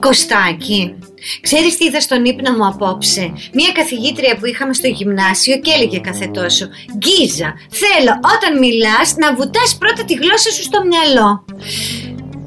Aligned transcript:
Κωστάκι, 0.00 0.98
ξέρεις 1.40 1.76
τι 1.76 1.84
είδα 1.84 2.00
στον 2.00 2.24
ύπνο 2.24 2.50
μου 2.56 2.66
απόψε; 2.66 3.32
Μία 3.52 3.72
καθηγήτρια 3.72 4.36
που 4.36 4.46
είχαμε 4.46 4.74
στο 4.74 4.88
γυμνάσιο 4.88 5.56
και 5.58 5.70
έλεγε 5.76 5.98
κάθε 5.98 6.26
τόσο 6.26 6.66
Γκίζα, 6.98 7.54
θέλω 7.70 8.12
όταν 8.34 8.58
μιλάς 8.58 9.14
να 9.16 9.34
βουτάς 9.34 9.76
πρώτα 9.78 10.04
τη 10.04 10.14
γλώσσα 10.14 10.50
σου 10.50 10.62
στο 10.62 10.78
μυαλό. 10.90 11.44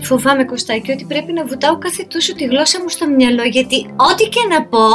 Φοβάμαι 0.02 0.46
Κωστάκι 0.46 0.92
ότι 0.92 1.06
πρέπει 1.08 1.34
να 1.34 1.46
βουτάω 1.46 1.78
κάθε 1.78 2.04
τόσο 2.10 2.34
τη 2.36 2.44
γλώσσα 2.44 2.80
μου 2.82 2.90
στο 2.90 3.06
μυαλό 3.08 3.44
γιατί 3.44 3.78
ό,τι 4.10 4.24
και 4.24 4.44
να 4.50 4.66
πω 4.66 4.88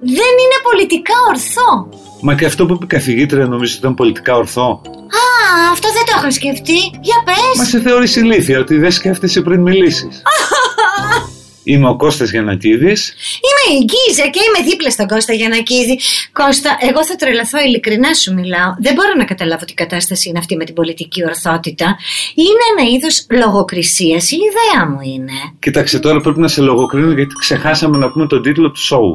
δεν 0.00 0.32
είναι 0.42 0.58
πολιτικά 0.70 1.14
ορθό. 1.28 1.88
Μα 2.20 2.34
και 2.34 2.44
αυτό 2.44 2.66
που 2.66 2.72
είπε 2.72 2.84
η 2.84 2.86
καθηγήτρια 2.86 3.44
νομίζω 3.44 3.70
ότι 3.72 3.80
ήταν 3.80 3.94
πολιτικά 3.94 4.36
ορθό. 4.36 4.82
Α, 5.20 5.24
αυτό 5.72 5.88
δεν 5.92 6.04
το 6.06 6.12
είχα 6.18 6.30
σκεφτεί. 6.30 6.78
Για 7.00 7.22
πες. 7.24 7.56
Μα 7.56 7.64
σε 7.64 7.80
θεώρησε 7.80 8.20
ηλίθεια 8.20 8.58
ότι 8.58 8.78
δεν 8.78 8.90
σκέφτεσαι 8.90 9.40
πριν 9.40 9.60
μιλήσεις. 9.60 10.22
Είμαι 11.68 11.88
ο 11.88 11.96
Κώστας 11.96 12.30
Γιανακίδης. 12.30 13.14
Είμαι 13.46 13.64
η 13.78 13.80
Γκίζα 13.88 14.26
και 14.34 14.40
είμαι 14.46 14.60
δίπλα 14.68 14.90
στον 14.90 15.06
Κώστα 15.06 15.32
Γιανακίδη. 15.32 15.94
Κώστα, 16.32 16.70
εγώ 16.88 17.04
θα 17.04 17.14
τρελαθώ, 17.16 17.58
ειλικρινά 17.66 18.14
σου 18.14 18.34
μιλάω. 18.34 18.70
Δεν 18.78 18.92
μπορώ 18.94 19.12
να 19.16 19.24
καταλάβω 19.24 19.64
τι 19.64 19.74
κατάσταση 19.74 20.28
είναι 20.28 20.38
αυτή 20.38 20.56
με 20.56 20.64
την 20.64 20.74
πολιτική 20.74 21.24
ορθότητα. 21.24 21.86
Είναι 22.44 22.64
ένα 22.72 22.84
είδος 22.92 23.26
λογοκρισίας. 23.42 24.30
Η 24.30 24.38
ιδέα 24.48 24.80
μου 24.90 25.00
είναι. 25.14 25.36
Κοίταξε 25.58 25.98
τώρα 25.98 26.20
πρέπει 26.20 26.40
να 26.40 26.48
σε 26.48 26.60
λογοκρίνω 26.60 27.12
γιατί 27.12 27.34
ξεχάσαμε 27.44 27.96
να 27.98 28.10
πούμε 28.10 28.26
τον 28.26 28.42
τίτλο 28.42 28.70
του 28.70 28.82
σοου. 28.88 29.12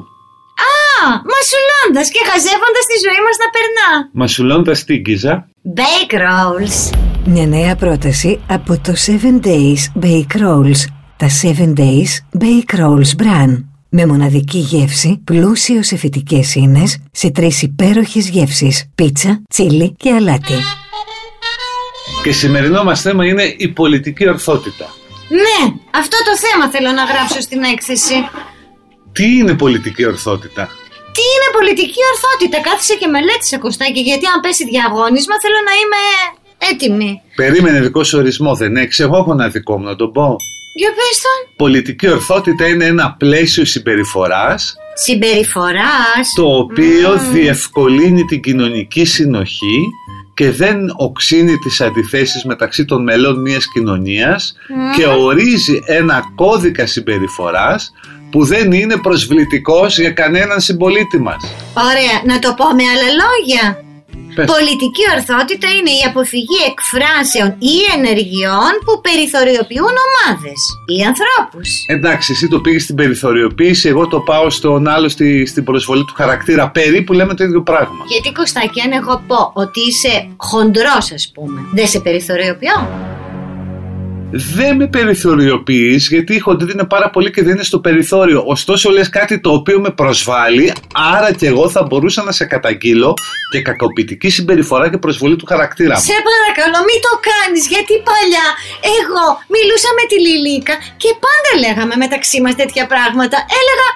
Α, 0.70 1.08
μασουλώντας 1.34 2.08
και 2.14 2.22
χαζεύοντας 2.30 2.86
τη 2.92 2.96
ζωή 3.06 3.22
μας 3.26 3.36
να 3.44 3.48
περνά. 3.56 3.90
Μασουλώντας 4.12 4.84
την 4.84 5.00
Γκίζα; 5.02 5.34
Bake 5.78 6.16
rolls. 6.26 6.78
Μια 7.26 7.48
νέα 7.48 7.76
πρόταση 7.76 8.40
από 8.48 8.74
το 8.86 8.94
7 8.96 9.48
Days 9.48 9.82
Bake 10.06 10.34
Rolls. 10.44 11.01
Τα 11.22 11.30
7 11.42 11.74
Days 11.78 12.42
Bake 12.44 12.80
Rolls 12.80 13.12
Bran. 13.22 13.64
Με 13.90 14.06
μοναδική 14.06 14.58
γεύση, 14.58 15.22
πλούσιος 15.24 15.88
σε 15.88 15.98
φυτικές 15.98 16.56
ίνες, 16.56 16.98
σε 17.12 17.30
τρεις 17.30 17.62
υπέροχες 17.62 18.30
γεύσεις, 18.30 18.90
πίτσα, 18.96 19.42
τσίλι 19.50 19.96
και 19.98 20.12
αλάτι. 20.12 20.54
Και 22.24 22.32
σημερινό 22.32 22.84
μας 22.84 23.02
θέμα 23.02 23.26
είναι 23.26 23.56
η 23.58 23.68
πολιτική 23.68 24.28
ορθότητα. 24.30 24.86
Ναι, 25.30 25.74
αυτό 25.92 26.18
το 26.28 26.34
θέμα 26.44 26.70
θέλω 26.70 26.92
να 26.92 27.04
γράψω 27.04 27.42
στην 27.42 27.64
έκθεση. 27.64 28.16
Τι 29.12 29.38
είναι 29.38 29.54
πολιτική 29.56 30.06
ορθότητα; 30.06 30.64
Τι 31.16 31.24
είναι 31.34 31.50
πολιτική 31.58 32.02
ορθότητα, 32.12 32.70
κάθισε 32.70 32.96
και 32.96 33.08
μελέτησε 33.08 33.58
Κωστάκη, 33.58 34.00
γιατί 34.00 34.26
αν 34.34 34.40
πέσει 34.44 34.64
διαγώνισμα 34.66 35.36
θέλω 35.44 35.60
να 35.70 35.74
είμαι 35.82 36.02
έτοιμη. 36.72 37.22
Περίμενε 37.36 37.80
δικό 37.80 38.04
σου 38.04 38.18
ορισμό, 38.18 38.56
δεν 38.56 38.78
έχει. 38.78 39.02
Εγώ 39.02 39.18
έχω 39.18 39.32
ένα 39.32 39.48
δικό 39.48 39.78
μου 39.78 39.86
να 39.86 39.96
τον 39.96 40.12
πω. 40.12 40.36
Για 40.76 40.90
πες 40.90 41.22
τον. 41.22 41.54
Πολιτική 41.56 42.08
ορθότητα 42.10 42.68
είναι 42.68 42.86
ένα 42.86 43.16
πλαίσιο 43.20 43.66
συμπεριφοράς 43.66 44.76
Συμπεριφοράς. 44.94 46.34
το 46.36 46.58
οποίο 46.58 47.18
διευκολύνει 47.32 48.24
την 48.26 48.42
κοινωνική 48.42 49.06
συνοχή 49.06 49.82
και 50.34 50.52
δεν 50.52 50.78
οξύνει 50.98 51.58
τις 51.58 51.82
αντιθέσεις 51.82 52.44
μεταξύ 52.44 52.86
των 52.86 53.04
μελών 53.04 53.42
μιας 53.42 53.66
κοινωνίας 53.74 54.54
και 54.96 55.06
ορίζει 55.06 55.80
ένα 55.86 56.24
κώδικα 56.36 56.86
συμπεριφοράς 56.86 57.92
που 58.32 58.46
δεν 58.46 58.72
είναι 58.72 58.98
προσβλητικός 58.98 60.00
για 60.00 60.12
κανέναν 60.12 60.60
συμπολίτη 60.62 61.20
μας. 61.20 61.44
Ωραία, 61.74 62.22
να 62.36 62.40
το 62.40 62.54
πω 62.58 62.66
με 62.66 62.84
άλλα 62.84 63.10
λόγια. 63.24 63.84
Πες. 64.36 64.46
Πολιτική 64.46 65.04
ορθότητα 65.16 65.68
είναι 65.78 65.90
η 65.90 66.04
αποφυγή 66.08 66.60
εκφράσεων 66.72 67.50
ή 67.60 67.76
ενεργειών 67.98 68.72
που 68.86 69.02
περιθωριοποιούν 69.02 69.96
ομάδες 70.08 70.60
ή 70.86 70.98
ανθρώπους. 71.12 71.70
Εντάξει, 71.88 72.32
εσύ 72.32 72.48
το 72.48 72.60
πήγες 72.60 72.84
στην 72.84 72.96
περιθωριοποίηση, 72.96 73.88
εγώ 73.88 74.08
το 74.08 74.20
πάω 74.20 74.50
στον 74.50 74.88
άλλο 74.88 75.10
στη, 75.10 75.46
στην 75.46 75.64
προσβολή 75.64 76.06
του 76.06 76.14
χαρακτήρα. 76.14 76.70
Περίπου 76.70 77.14
λέμε 77.14 77.34
το 77.34 77.44
ίδιο 77.44 77.62
πράγμα. 77.62 78.04
Γιατί 78.08 78.32
Κωστάκη, 78.32 78.82
αν 78.82 78.92
εγώ 78.92 79.24
πω 79.28 79.52
ότι 79.54 79.80
είσαι 79.80 80.28
χοντρός 80.38 81.12
ας 81.14 81.32
πούμε, 81.34 81.62
δεν 81.74 81.88
σε 81.88 82.00
περιθωριοποιώ. 82.00 83.20
Δεν 84.34 84.76
με 84.76 84.88
περιθωριοποιείς, 84.88 86.08
γιατί 86.08 86.36
η 86.36 86.40
χοντρή 86.40 86.72
είναι 86.72 86.86
πάρα 86.86 87.10
πολύ 87.10 87.32
και 87.32 87.44
δεν 87.44 87.54
είναι 87.54 87.64
στο 87.64 87.80
περιθώριο. 87.80 88.44
Ωστόσο, 88.46 88.90
λες 88.90 89.10
κάτι 89.10 89.40
το 89.40 89.52
οποίο 89.52 89.80
με 89.80 89.90
προσβάλλει, 89.90 90.74
άρα 91.16 91.34
και 91.34 91.48
εγώ 91.48 91.70
θα 91.70 91.84
μπορούσα 91.84 92.24
να 92.24 92.32
σε 92.32 92.46
καταγγείλω 92.46 93.14
και 93.52 93.62
κακοποιητική 93.62 94.30
συμπεριφορά 94.30 94.90
και 94.90 94.98
προσβολή 94.98 95.36
του 95.36 95.46
χαρακτήρα 95.46 95.94
μου. 95.94 96.02
Σε 96.02 96.18
παρακαλώ 96.30 96.78
μην 96.90 97.00
το 97.08 97.14
κάνεις 97.30 97.68
γιατί 97.68 97.94
παλιά 98.10 98.48
εγώ 99.00 99.26
μιλούσα 99.54 99.90
με 99.98 100.04
τη 100.10 100.18
Λιλίκα 100.26 100.76
και 101.02 101.12
πάντα 101.24 101.52
λέγαμε 101.64 101.96
μεταξύ 101.96 102.42
μας 102.42 102.56
τέτοια 102.56 102.86
πράγματα. 102.94 103.38
Έλεγα 103.60 103.88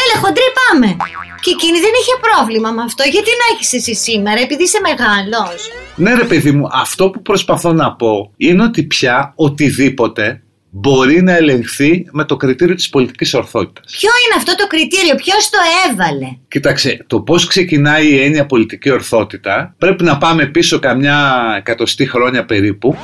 έλα 0.00 0.20
χοντρή 0.22 0.48
πάμε. 0.60 0.96
Και 1.44 1.50
εκείνη 1.50 1.78
δεν 1.80 1.94
είχε 2.00 2.14
πρόβλημα 2.26 2.70
με 2.70 2.82
αυτό. 2.82 3.02
Γιατί 3.02 3.30
να 3.40 3.46
έχεις 3.54 3.72
εσύ 3.72 3.94
σήμερα 3.94 4.40
επειδή 4.40 4.62
είσαι 4.62 4.80
μεγάλος; 4.88 5.70
Ναι, 5.96 6.14
ρε 6.14 6.24
παιδί 6.24 6.52
μου, 6.52 6.68
αυτό 6.72 7.10
που 7.10 7.22
προσπαθώ 7.22 7.72
να 7.72 7.92
πω 7.94 8.32
είναι 8.36 8.62
ότι 8.62 8.82
πια 8.82 9.32
οτιδήποτε 9.36 10.42
μπορεί 10.74 11.22
να 11.22 11.36
ελεγχθεί 11.36 12.06
με 12.10 12.24
το 12.24 12.36
κριτήριο 12.36 12.74
της 12.74 12.88
πολιτικής 12.88 13.34
ορθότητας. 13.34 13.92
Ποιο 13.98 14.10
είναι 14.26 14.34
αυτό 14.36 14.54
το 14.54 14.66
κριτήριο, 14.66 15.14
ποιος 15.14 15.50
το 15.50 15.58
έβαλε; 15.90 16.26
Κοίταξε, 16.48 17.04
το 17.06 17.20
πώς 17.20 17.46
ξεκινάει 17.46 18.06
η 18.08 18.20
έννοια 18.22 18.46
πολιτική 18.46 18.90
ορθότητα 18.90 19.74
πρέπει 19.78 20.04
να 20.04 20.18
πάμε 20.18 20.46
πίσω 20.46 20.78
καμιά 20.78 21.44
εκατοστή 21.58 22.06
χρόνια 22.06 22.44
περίπου 22.44 22.96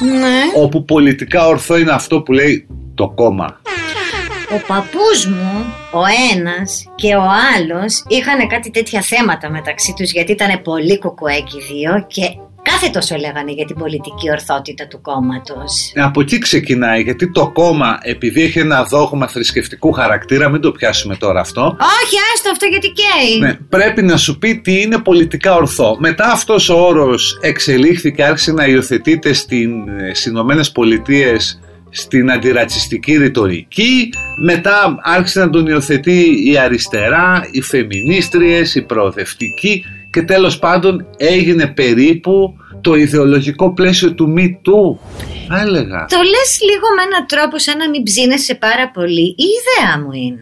Ναι. 0.00 0.62
όπου 0.62 0.84
πολιτικά 0.84 1.46
ορθό 1.46 1.76
είναι 1.76 1.92
αυτό 1.92 2.20
που 2.20 2.32
λέει 2.32 2.66
το 2.94 3.08
κόμμα. 3.08 3.60
Ο 4.54 4.62
παππούς 4.66 5.26
μου, 5.26 5.64
ο 5.92 6.00
ένας 6.34 6.84
και 6.94 7.14
ο 7.14 7.22
άλλος 7.56 8.04
είχαν 8.08 8.48
κάτι 8.48 8.70
τέτοια 8.70 9.00
θέματα 9.00 9.50
μεταξύ 9.50 9.94
τους 9.96 10.12
γιατί 10.12 10.32
ήταν 10.32 10.62
πολύ 10.62 10.98
κουκουέκι 10.98 11.58
δύο 11.72 12.04
και 12.06 12.22
κάθε 12.62 12.88
τόσο 12.88 13.16
λέγανε 13.16 13.52
για 13.52 13.64
την 13.64 13.76
πολιτική 13.76 14.30
ορθότητα 14.30 14.86
του 14.86 15.00
κόμματος. 15.00 15.92
Από 15.94 16.20
εκεί 16.20 16.38
ξεκινάει, 16.38 17.02
γιατί 17.02 17.30
το 17.32 17.50
κόμμα, 17.50 17.98
επειδή 18.02 18.42
έχει 18.42 18.58
ένα 18.58 18.84
δόγμα 18.84 19.28
θρησκευτικού 19.28 19.92
χαρακτήρα, 19.92 20.48
μην 20.48 20.60
το 20.60 20.72
πιάσουμε 20.72 21.16
τώρα 21.16 21.40
αυτό, 21.40 21.62
Όχι, 22.02 22.16
άστο 22.34 22.50
αυτό 22.50 22.66
γιατί 22.66 22.88
καίει. 22.88 23.38
ναι, 23.38 23.54
πρέπει 23.68 24.02
να 24.02 24.16
σου 24.16 24.38
πει 24.38 24.56
τι 24.60 24.80
είναι 24.80 24.98
πολιτικά 24.98 25.54
ορθό. 25.54 25.96
Μετά 25.98 26.30
αυτός 26.32 26.68
ο 26.68 26.86
όρος 26.86 27.38
εξελίχθηκε, 27.40 28.24
άρχισε 28.24 28.52
να 28.52 28.64
υιοθετείται 28.66 29.32
στην, 29.32 29.88
ε, 29.88 30.14
στις 30.14 30.26
Ηνωμένες 30.26 30.72
Πολιτείες 30.72 31.60
στην 31.94 32.30
αντιρατσιστική 32.30 33.16
ρητορική, 33.16 34.08
μετά 34.36 34.98
άρχισε 35.02 35.40
να 35.40 35.50
τον 35.50 35.66
υιοθετεί 35.66 36.50
η 36.50 36.58
αριστερά, 36.58 37.48
οι 37.50 37.62
φεμινίστριες, 37.62 38.74
οι 38.74 38.82
προοδευτικοί 38.82 39.84
και 40.10 40.22
τέλος 40.22 40.58
πάντων 40.58 41.06
έγινε 41.16 41.66
περίπου 41.66 42.56
το 42.80 42.94
ιδεολογικό 42.94 43.72
πλαίσιο 43.72 44.14
του 44.14 44.34
Me 44.36 44.44
Too, 44.44 44.98
θα 45.48 45.60
έλεγα. 45.60 46.06
Το 46.08 46.16
λες 46.16 46.58
λίγο 46.70 46.86
με 46.96 47.02
έναν 47.02 47.26
τρόπο 47.26 47.58
σαν 47.58 47.76
να 47.78 47.88
μην 47.88 48.02
ψήνεσαι 48.02 48.54
πάρα 48.54 48.90
πολύ. 48.90 49.22
Η 49.22 49.44
ιδέα 49.58 50.00
μου 50.00 50.12
είναι. 50.12 50.40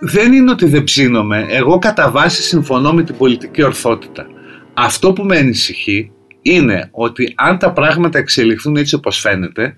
Δεν 0.00 0.32
είναι 0.32 0.50
ότι 0.50 0.66
δεν 0.66 0.84
ψήνομαι. 0.84 1.46
Εγώ 1.48 1.78
κατά 1.78 2.10
βάση 2.10 2.42
συμφωνώ 2.42 2.92
με 2.92 3.02
την 3.02 3.16
πολιτική 3.16 3.62
ορθότητα. 3.62 4.26
Αυτό 4.74 5.12
που 5.12 5.22
με 5.22 5.36
ανησυχεί 5.36 6.10
είναι 6.42 6.88
ότι 6.92 7.32
αν 7.36 7.58
τα 7.58 7.72
πράγματα 7.72 8.18
εξελιχθούν 8.18 8.76
έτσι 8.76 8.94
όπως 8.94 9.18
φαίνεται, 9.18 9.76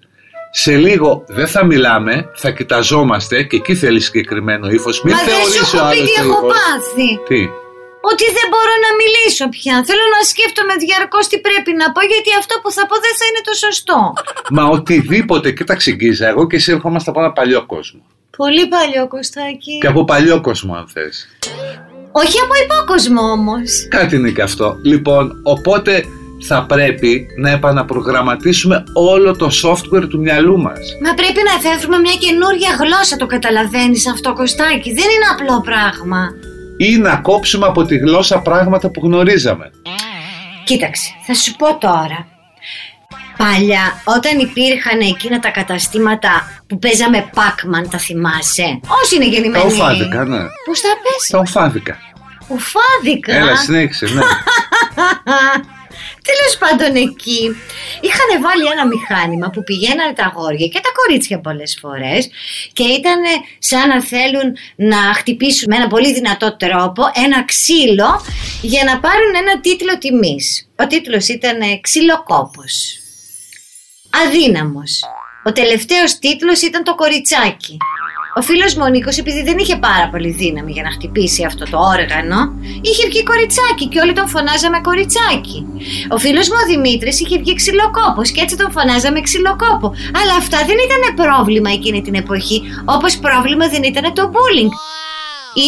σε 0.51 0.77
λίγο 0.77 1.25
δεν 1.27 1.49
θα 1.49 1.65
μιλάμε, 1.65 2.31
θα 2.35 2.51
κοιταζόμαστε 2.51 3.43
και 3.43 3.57
εκεί 3.57 3.75
θέλει 3.75 4.01
συγκεκριμένο 4.01 4.69
ύφος. 4.69 5.03
Μην 5.03 5.15
Μα 5.17 5.23
δεν 5.23 5.35
σου 5.35 5.41
θεωρήσει 5.41 5.77
ο 5.77 5.79
έχω 5.79 5.89
πει 5.91 5.97
άλλος 5.97 6.11
τι 6.11 6.15
το 6.15 6.23
έχω 6.29 6.39
ύφος. 6.39 6.53
πάθει. 6.55 7.11
Τι; 7.29 7.41
Ότι 8.11 8.27
δεν 8.37 8.47
μπορώ 8.53 8.75
να 8.87 8.91
μιλήσω 9.01 9.45
πια. 9.57 9.75
Θέλω 9.89 10.05
να 10.17 10.21
σκέφτομαι 10.31 10.75
διαρκώς 10.85 11.25
τι 11.31 11.37
πρέπει 11.47 11.73
να 11.81 11.87
πω 11.95 12.01
γιατί 12.13 12.31
αυτό 12.41 12.55
που 12.63 12.71
θα 12.77 12.83
πω 12.89 12.95
δεν 13.05 13.15
θα 13.19 13.25
είναι 13.29 13.43
το 13.49 13.55
σωστό. 13.65 13.99
Μα 14.57 14.65
οτιδήποτε, 14.77 15.47
κοίταξε 15.59 15.91
Γκίζα, 15.99 16.27
εγώ 16.33 16.43
και 16.49 16.57
εσύ 16.61 16.69
ερχόμαστε 16.77 17.09
από 17.11 17.19
ένα 17.23 17.33
παλιό 17.39 17.61
κόσμο. 17.75 18.01
Πολύ 18.37 18.65
παλιό 18.75 19.05
Κωστάκι. 19.09 19.75
Και 19.83 19.87
από 19.93 20.05
παλιό 20.13 20.37
κόσμο, 20.41 20.73
αν 20.81 20.87
θες. 20.95 21.15
Όχι 22.13 22.37
από 22.45 22.55
υπόκοσμο 22.65 23.23
όμως. 23.39 23.71
Κάτι 23.97 24.17
είναι 24.17 24.31
και 24.31 24.43
αυτό. 24.43 24.77
Λοιπόν, 24.83 25.41
οπότε 25.43 25.93
θα 26.47 26.65
πρέπει 26.67 27.27
να 27.37 27.51
επαναπρογραμματίσουμε 27.51 28.85
όλο 28.93 29.37
το 29.37 29.51
software 29.63 30.09
του 30.09 30.21
μυαλού 30.21 30.59
μας. 30.61 30.79
Μα 31.05 31.15
πρέπει 31.15 31.41
να 31.49 31.69
εφεύρουμε 31.69 31.99
μια 31.99 32.15
καινούρια 32.15 32.77
γλώσσα, 32.81 33.17
το 33.17 33.27
καταλαβαίνεις 33.27 34.09
αυτό 34.09 34.33
Κωστάκι. 34.33 34.93
Δεν 34.93 35.05
είναι 35.05 35.29
απλό 35.33 35.61
πράγμα. 35.61 36.29
Ή 36.77 36.97
να 36.97 37.17
κόψουμε 37.17 37.67
από 37.67 37.85
τη 37.85 37.97
γλώσσα 37.97 38.39
πράγματα 38.39 38.91
που 38.91 39.01
γνωρίζαμε. 39.05 39.71
Κοίταξε, 40.65 41.11
θα 41.27 41.35
σου 41.35 41.57
πω 41.57 41.79
τώρα. 41.79 42.27
Παλιά, 43.37 44.03
όταν 44.05 44.39
υπήρχαν 44.39 45.01
εκείνα 45.01 45.39
τα 45.41 45.51
καταστήματα 45.51 46.31
που 46.67 46.79
παίζαμε 46.79 47.31
Pac-Man, 47.35 47.89
τα 47.91 47.99
θυμάσαι; 47.99 48.81
Όσοι 49.03 49.15
είναι 49.15 49.25
Τα 49.25 49.31
γεννημένοι. 49.31 49.65
οφάδικα, 49.65 50.25
ναι. 50.25 50.39
Πώς 50.39 50.81
τα 50.81 50.89
πες; 51.03 51.29
Τα 51.31 51.39
οφάδικα. 51.39 51.97
Ουφάδικα; 52.49 53.35
Έλα, 53.37 53.57
συνέχισε, 53.57 54.07
ναι. 54.07 54.21
Τέλος 56.31 56.55
πάντων 56.59 56.97
εκεί 57.07 57.43
είχαν 58.01 58.43
βάλει 58.43 58.65
ένα 58.73 58.87
μηχάνημα 58.87 59.51
που 59.51 59.63
πηγαίνανε 59.63 60.13
τα 60.13 60.25
αγόρια 60.25 60.67
και 60.67 60.81
τα 60.81 60.91
κορίτσια 60.99 61.41
πολλές 61.41 61.79
φορές 61.81 62.29
και 62.73 62.83
ήταν 62.83 63.21
σαν 63.59 63.89
να 63.89 64.03
θέλουν 64.03 64.57
να 64.77 64.97
χτυπήσουν 65.15 65.67
με 65.71 65.77
ένα 65.77 65.87
πολύ 65.87 66.13
δυνατό 66.13 66.57
τρόπο 66.57 67.03
ένα 67.15 67.45
ξύλο 67.45 68.25
για 68.63 68.85
να 68.85 69.01
πάρουν 69.01 69.35
ένα 69.43 69.61
τίτλο 69.61 69.99
τιμής. 69.99 70.69
Ο 70.77 70.87
τίτλος 70.87 71.29
ήταν 71.29 71.81
«Ξυλοκόπος». 71.81 72.99
Αδύναμος. 74.25 75.03
Ο 75.45 75.53
τελευταίος 75.53 76.19
τίτλος 76.19 76.63
ήταν 76.63 76.85
το 76.85 76.95
κοριτσάκι. 76.95 77.77
Ο 78.39 78.43
φίλος 78.43 78.75
μου 78.75 78.83
ο 78.87 78.89
Νίκος, 78.89 79.19
επειδή 79.19 79.43
δεν 79.43 79.59
είχε 79.59 79.77
πάρα 79.77 80.09
πολύ 80.11 80.31
δύναμη 80.31 80.73
για 80.73 80.83
να 80.83 80.91
χτυπήσει 80.91 81.45
αυτό 81.45 81.65
το 81.71 81.79
όργανο, 81.97 82.39
είχε 82.81 83.05
βγει 83.09 83.23
κοριτσάκι 83.23 83.87
και 83.93 84.01
όλοι 84.01 84.13
τον 84.13 84.29
φωνάζαμε 84.29 84.79
κοριτσάκι. 84.81 85.59
Ο 86.15 86.19
φίλος 86.19 86.49
μου 86.49 86.59
ο 86.63 86.67
Δημήτρης 86.67 87.21
είχε 87.21 87.39
βγει 87.39 87.55
ξυλοκόπος 87.55 88.31
και 88.31 88.41
έτσι 88.41 88.57
τον 88.57 88.71
φωνάζαμε 88.71 89.21
ξυλοκόπο. 89.21 89.87
Αλλά 90.21 90.35
αυτά 90.43 90.59
δεν 90.69 90.79
ήταν 90.87 91.03
πρόβλημα 91.23 91.71
εκείνη 91.71 92.01
την 92.03 92.15
εποχή, 92.15 92.63
όπως 92.85 93.17
πρόβλημα 93.17 93.69
δεν 93.69 93.83
ήταν 93.83 94.15
το 94.15 94.25
bullying. 94.35 94.73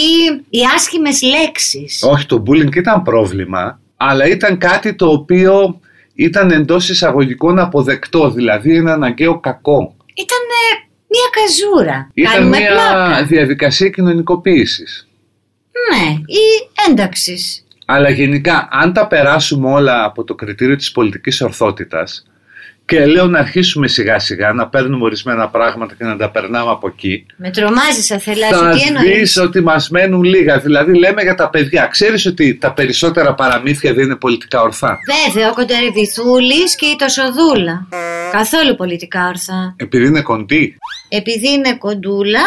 Ή 0.01 0.03
οι 0.51 0.61
άσχημες 0.75 1.23
λέξεις. 1.23 2.03
Όχι, 2.13 2.27
το 2.27 2.43
bullying 2.47 2.75
ήταν 2.77 3.03
πρόβλημα, 3.03 3.81
αλλά 3.97 4.25
ήταν 4.27 4.59
κάτι 4.59 4.95
το 4.95 5.07
οποίο 5.07 5.81
ήταν 6.15 6.51
εντός 6.51 6.89
εισαγωγικών 6.89 7.59
αποδεκτό, 7.59 8.31
δηλαδή 8.31 8.77
ένα 8.77 8.93
αναγκαίο 8.93 9.41
κακό. 9.41 9.95
Ήταν 10.15 10.45
Μία 11.13 11.29
καζούρα. 11.35 12.11
Ήταν 12.15 12.33
Κάνουμε 12.33 12.59
μια 12.59 12.71
πλάκα. 12.71 13.25
διαδικασία 13.25 13.89
κοινωνικοποίησης. 13.89 15.09
Ναι, 15.91 16.11
ή 16.13 16.71
ένταξη. 16.89 17.37
Αλλά 17.85 18.11
γενικά, 18.11 18.69
αν 18.71 18.93
τα 18.93 19.07
περάσουμε 19.07 19.71
όλα 19.71 20.05
από 20.05 20.25
το 20.25 20.35
κριτήριο 20.35 20.77
της 20.77 20.93
πολιτικής 20.93 21.41
ορθότητας 21.41 22.25
και 22.85 23.07
λέω 23.07 23.27
να 23.27 23.39
αρχίσουμε 23.39 23.89
σιγά 23.89 24.19
σιγά 24.19 24.53
να 24.53 24.69
παίρνουμε 24.69 25.05
ορισμένα 25.05 25.49
πράγματα 25.49 25.95
και 25.95 26.05
να 26.05 26.17
τα 26.17 26.31
περνάμε 26.31 26.71
από 26.71 26.89
εκεί, 26.89 27.27
Με 27.37 27.51
τρομάζεις, 27.51 28.11
Αθελά, 28.11 28.49
θα 28.49 28.71
τι 28.71 28.83
εννοείς; 28.83 29.19
δεις 29.19 29.37
ότι 29.37 29.61
μας 29.61 29.89
μένουν 29.91 30.23
λίγα. 30.23 30.59
Δηλαδή 30.59 30.99
λέμε 30.99 31.23
για 31.23 31.35
τα 31.35 31.51
παιδιά. 31.51 31.87
Ξέρεις 31.87 32.27
ότι 32.27 32.55
τα 32.57 32.73
περισσότερα 32.73 33.35
παραμύθια 33.35 33.95
δεν 33.95 34.05
είναι 34.05 34.17
πολιτικά 34.17 34.61
ορθά; 34.63 34.99
Βέβαια, 35.27 35.51
ο 35.51 35.55
Κοντερεβιθούλη 35.55 36.65
και 36.79 36.87
η 36.87 36.97
Τοσοδούλα. 36.99 37.89
Καθόλου 38.33 38.75
πολιτικά 38.77 39.27
ορθά. 39.29 39.75
Επειδή 39.77 40.07
είναι 40.07 40.23
κοντή. 40.23 40.77
Επειδή 41.13 41.51
είναι 41.51 41.77
κοντούλα 41.77 42.41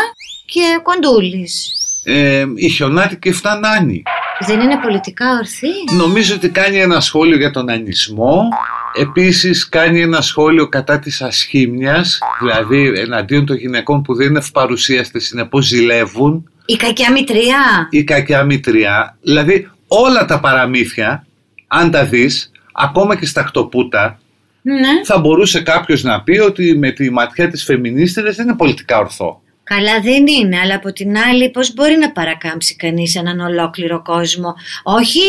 και 0.45 0.62
κοντούλης. 0.83 1.71
Ε, 2.04 2.45
η 2.56 2.69
Χιονάτη 2.69 3.18
και 3.18 3.31
Φτανάνη. 3.31 4.04
Δεν 4.48 4.60
είναι 4.60 4.77
πολιτικά 4.77 5.25
ορθή. 5.38 5.95
Νομίζω 5.98 6.36
ότι 6.36 6.50
κάνει 6.50 6.80
ένα 6.80 7.00
σχόλιο 7.00 7.38
για 7.38 7.51
τον 7.51 7.69
ανισμό. 7.69 8.48
Επίσης 8.95 9.69
κάνει 9.69 10.01
ένα 10.01 10.21
σχόλιο 10.21 10.68
κατά 10.69 11.00
της 11.00 11.21
ασχήμιας, 11.21 12.19
δηλαδή 12.42 12.92
εναντίον 12.95 13.45
των 13.45 13.56
γυναικών 13.56 14.01
που 14.01 14.15
δεν 14.15 14.27
είναι 14.27 14.39
ευπαρουσίαστες, 14.39 15.24
συνεπώς 15.25 15.66
ζηλεύουν, 15.66 16.50
Η 16.66 16.75
κακιά 16.75 17.12
μητριά. 17.12 17.88
η 17.89 18.04
κακιά 18.04 18.44
μητριά. 18.44 19.18
Δηλαδή 19.21 19.69
όλα 19.88 20.25
τα 20.25 20.39
παραμύθια, 20.39 21.25
αν 21.68 21.92
τα 21.92 22.06
δεις, 22.06 22.51
ακόμα 22.74 23.16
και 23.16 23.25
στα 23.25 23.44
χτωπούτα, 23.44 24.19
Ναι. 24.65 25.04
θα 25.04 25.19
μπορούσε 25.19 25.62
κάποιος 25.62 26.04
να 26.04 26.21
πει 26.21 26.38
ότι 26.38 26.77
με 26.77 26.92
τη 26.92 27.12
ματιά 27.12 27.50
της 27.50 27.63
φεμινίστηρες 27.63 28.36
δεν 28.36 28.48
είναι 28.48 28.56
πολιτικά 28.56 28.98
ορθό. 28.98 29.42
Καλά 29.63 30.01
δεν 30.01 30.27
είναι, 30.27 30.60
αλλά 30.60 30.75
από 30.75 30.94
την 30.94 31.18
άλλη 31.18 31.50
πώς 31.50 31.74
μπορεί 31.74 31.98
να 31.98 32.12
παρακάμψει 32.12 32.75
κανείς 32.75 33.15
έναν 33.15 33.39
ολόκληρο 33.39 34.01
κόσμο; 34.01 34.54
Όχι 34.83 35.19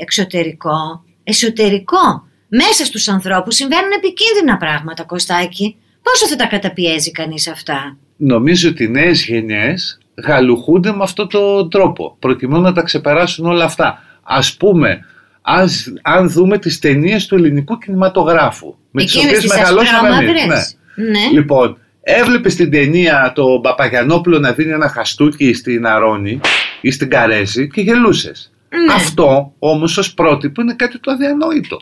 εξωτερικό, 0.00 1.04
εσωτερικό. 1.24 2.26
Μέσα 2.48 2.84
στους 2.84 3.08
ανθρώπους 3.08 3.54
συμβαίνουν 3.54 3.90
επικίνδυνα 3.96 4.56
πράγματα, 4.56 5.04
Κωστάκη. 5.04 5.76
Πόσο 6.02 6.26
θα 6.26 6.36
τα 6.36 6.46
καταπιέζει 6.46 7.10
κανείς 7.10 7.48
αυτά; 7.48 7.96
Νομίζω 8.16 8.68
ότι 8.68 8.84
οι 8.84 8.88
νέες 8.88 9.24
γενιές 9.24 9.98
γαλουχούνται 10.26 10.92
με 10.92 11.02
αυτόν 11.02 11.28
τον 11.28 11.70
τρόπο, 11.70 12.16
προκειμένου 12.18 12.62
να 12.62 12.72
τα 12.72 12.82
ξεπεράσουν 12.82 13.46
όλα 13.46 13.64
αυτά. 13.64 14.02
Ας 14.22 14.56
πούμε, 14.56 15.04
ας, 15.50 15.92
αν 16.02 16.30
δούμε 16.30 16.58
τις 16.58 16.78
ταινίες 16.78 17.26
του 17.26 17.34
ελληνικού 17.34 17.78
κινηματογράφου, 17.78 18.74
με 18.90 19.02
τις 19.04 19.14
Εκείνες 19.14 19.30
οποίες 19.30 19.44
τις 19.44 19.54
μεγαλώσαμε 19.58 20.08
εμείς. 20.08 20.28
ασπρόμαυρες. 20.28 20.76
Ναι. 20.94 21.30
Λοιπόν, 21.32 21.78
έβλεπες 22.02 22.54
την 22.54 22.70
ταινία 22.70 23.32
το 23.34 23.60
Παπαγιανόπουλο 23.62 24.38
να 24.38 24.52
δίνει 24.52 24.72
ένα 24.72 24.88
χαστούκι 24.88 25.54
στην 25.54 25.86
Αρώνη 25.86 26.40
ή 26.80 26.90
στην 26.90 27.10
Καρέζη 27.10 27.68
και 27.68 27.80
γελούσες. 27.80 28.52
Ναι. 28.68 28.92
Αυτό 28.94 29.52
όμως 29.58 29.98
ως 29.98 30.14
πρότυπο 30.14 30.62
είναι 30.62 30.74
κάτι 30.74 30.98
το 31.00 31.10
αδιανόητο. 31.10 31.78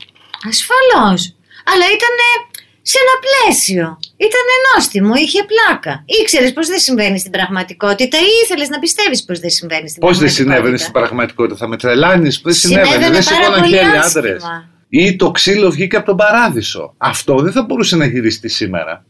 Ασφαλώς. 0.49 1.35
Αλλά 1.73 1.85
ήταν 1.85 2.17
σε 2.91 2.99
ένα 3.05 3.15
πλαίσιο. 3.25 3.99
Ήταν 4.29 4.47
νόστιμο, 4.75 5.13
είχε 5.25 5.41
πλάκα. 5.51 6.05
Ήξερες 6.21 6.53
πως 6.53 6.67
δεν 6.73 6.79
συμβαίνει 6.79 7.19
στην 7.19 7.31
πραγματικότητα 7.31 8.17
ή 8.19 8.31
ήθελες 8.45 8.69
να 8.69 8.79
πιστεύεις 8.79 9.25
πως 9.25 9.39
δεν 9.41 9.51
συμβαίνει 9.51 9.89
στην 9.89 10.01
Πώς 10.01 10.19
δεν 10.19 10.19
πραγματικότητα; 10.19 10.55
συνέβαινε 10.55 10.77
στην 10.77 10.93
πραγματικότητα, 10.93 11.57
θα 11.57 11.69
με 11.69 11.77
τρελάνεις, 11.77 12.41
δεν 12.45 12.55
συνέβαινε, 12.55 12.87
Συνέβαινε 12.93 13.15
δεν 13.19 13.25
πάρα 13.25 13.37
σηκώναν 13.43 13.61
πολύ 13.61 13.77
χέρια 13.77 14.01
άσχημα. 14.01 14.25
άντρες. 14.25 14.43
Ή 14.89 15.17
το 15.17 15.31
ξύλο 15.31 15.71
βγήκε 15.71 15.97
από 15.97 16.07
τον 16.07 16.17
παράδεισο. 16.17 16.95
Αυτό 16.97 17.35
δεν 17.35 17.53
θα 17.53 17.63
μπορούσε 17.63 17.97
να 17.97 18.07
γυριστεί 18.07 18.49
σήμερα. 18.49 19.05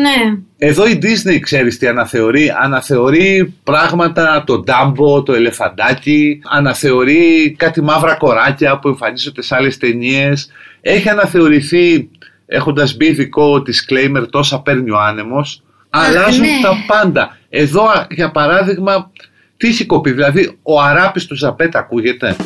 Ναι. 0.00 0.38
Εδώ 0.58 0.86
η 0.88 0.98
Disney 1.02 1.38
ξέρεις 1.40 1.78
τι 1.78 1.86
αναθεωρεί. 1.86 2.52
Αναθεωρεί 2.62 3.54
πράγματα, 3.62 4.44
το 4.46 4.64
Dumbo, 4.66 5.24
το 5.24 5.32
ελεφαντάκι. 5.32 6.40
Αναθεωρεί 6.50 7.54
κάτι 7.58 7.82
μαύρα 7.82 8.14
κοράκια 8.14 8.78
που 8.78 8.88
εμφανίζονται 8.88 9.42
σε 9.42 9.54
άλλες 9.54 9.76
ταινίες. 9.76 10.50
Έχει 10.80 11.08
αναθεωρηθεί 11.08 12.08
έχοντας 12.46 12.96
μπει 12.96 13.06
ειδικό 13.06 13.62
disclaimer 13.66 14.26
τόσα 14.30 14.60
παίρνει 14.60 14.90
ο 14.90 14.98
άνεμος. 14.98 15.62
Αλλάζουν 15.90 16.40
ναι. 16.40 16.60
τα 16.62 16.84
πάντα. 16.86 17.38
Εδώ 17.48 17.86
για 18.10 18.30
παράδειγμα 18.30 19.10
τι 19.56 19.68
έχει 19.68 19.86
κοπεί. 19.86 20.12
Δηλαδή 20.12 20.58
ο 20.62 20.80
αράπης 20.80 21.26
του 21.26 21.36
Ζαπέτ 21.36 21.76
ακούγεται; 21.76 22.36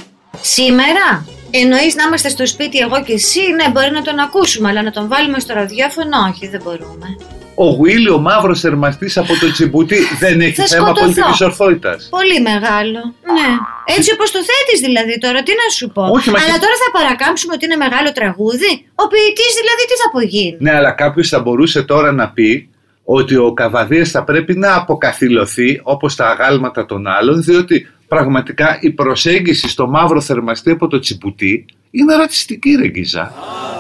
Σήμερα 0.41 1.25
εννοείς 1.51 1.95
να 1.95 2.03
είμαστε 2.03 2.29
στο 2.29 2.47
σπίτι 2.47 2.79
εγώ 2.79 3.03
και 3.03 3.13
εσύ, 3.13 3.41
ναι 3.41 3.71
μπορεί 3.71 3.91
να 3.91 4.03
τον 4.03 4.19
ακούσουμε, 4.19 4.69
αλλά 4.69 4.83
να 4.83 4.91
τον 4.91 5.09
βάλουμε 5.09 5.39
στο 5.39 5.55
ραδιόφωνο, 5.55 6.17
όχι 6.31 6.49
δεν 6.49 6.61
μπορούμε. 6.65 7.07
Ο 7.55 7.69
Γουίλι, 7.69 8.11
ο 8.11 8.19
μαύρος 8.19 8.61
θερμαστής 8.61 9.17
από 9.17 9.33
το 9.41 9.53
Τσιμπούτι 9.53 9.97
δεν 10.21 10.41
έχει 10.41 10.55
Θα 10.55 10.67
θέμα 10.67 10.85
σκοτωθώ. 10.87 11.05
πολιτικής 11.05 11.41
ορθότητας. 11.41 12.09
Πολύ 12.11 12.41
μεγάλο. 12.41 13.01
Ναι. 13.37 13.49
Έτσι 13.97 14.13
όπως 14.13 14.31
το 14.31 14.39
θέτεις 14.49 14.81
δηλαδή 14.87 15.19
τώρα, 15.19 15.43
τι 15.43 15.53
να 15.63 15.67
σου 15.77 15.87
πω. 15.95 16.03
Όχι, 16.17 16.31
μα 16.31 16.39
αλλά 16.39 16.53
και- 16.55 16.63
τώρα 16.65 16.77
θα 16.85 16.91
παρακάμψουμε 16.99 17.53
ότι 17.57 17.65
είναι 17.65 17.77
μεγάλο 17.77 18.13
τραγούδι. 18.13 18.71
Ο 18.95 19.05
ποιητής 19.13 19.53
δηλαδή 19.61 19.83
τι 19.89 19.95
θα 20.01 20.07
απογίνει. 20.11 20.57
Ναι, 20.61 20.73
αλλά 20.79 20.91
κάποιος 20.93 21.29
θα 21.29 21.41
μπορούσε 21.41 21.83
τώρα 21.83 22.13
να 22.13 22.27
πει 22.31 22.69
ότι 23.05 23.37
ο 23.37 23.53
Καβαδίας 23.53 24.11
θα 24.11 24.25
πρέπει 24.25 24.57
να 24.59 24.75
αποκαθιλωθεί 24.75 25.81
όπως 25.83 26.15
τα 26.17 26.27
αγάλματα 26.29 26.87
των 26.87 27.07
άλλων, 27.07 27.43
διότι 27.43 27.89
πραγματικά 28.15 28.79
η 28.81 28.91
προσέγγιση 28.91 29.69
στο 29.69 29.87
μαύρο 29.89 30.21
θερμαστή 30.21 30.71
από 30.71 30.87
το 30.87 30.99
Τσιμπουτί 30.99 31.65
είναι 31.91 32.15
ρατσιστική 32.17 32.71
ρε 32.81 32.89
Γκίζα. 32.89 33.33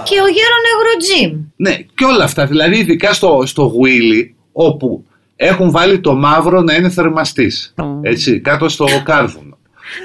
Και 0.04 0.14
ο 0.14 0.26
γέρο 0.26 0.56
νεγροτζίμ. 0.66 1.40
Ναι, 1.56 1.76
και 1.94 2.04
όλα 2.04 2.24
αυτά, 2.24 2.46
δηλαδή 2.46 2.76
ειδικά 2.78 3.12
στο, 3.12 3.42
στο 3.46 3.62
Γουίλι, 3.62 4.34
όπου 4.52 5.04
έχουν 5.36 5.70
βάλει 5.70 6.00
το 6.00 6.14
μαύρο 6.14 6.60
να 6.62 6.74
είναι 6.74 6.88
θερμαστής, 6.90 7.74
έτσι, 8.02 8.40
κάτω 8.40 8.68
στο 8.68 8.86
κάρβουνο. 9.04 9.58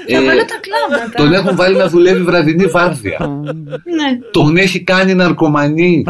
Θα 0.08 0.16
Ε, 0.16 0.24
βάλω 0.24 0.40
τα 0.44 0.60
κλάματα. 0.60 1.12
τον 1.16 1.32
έχουν 1.32 1.56
βάλει 1.56 1.76
να 1.76 1.88
δουλεύει 1.88 2.22
βραδινή 2.22 2.64
βάρδια. 2.66 3.18
Ναι. 3.42 4.18
Τον 4.30 4.56
έχει 4.56 4.80
κάνει 4.82 5.14
ναρκωμανή. 5.14 6.04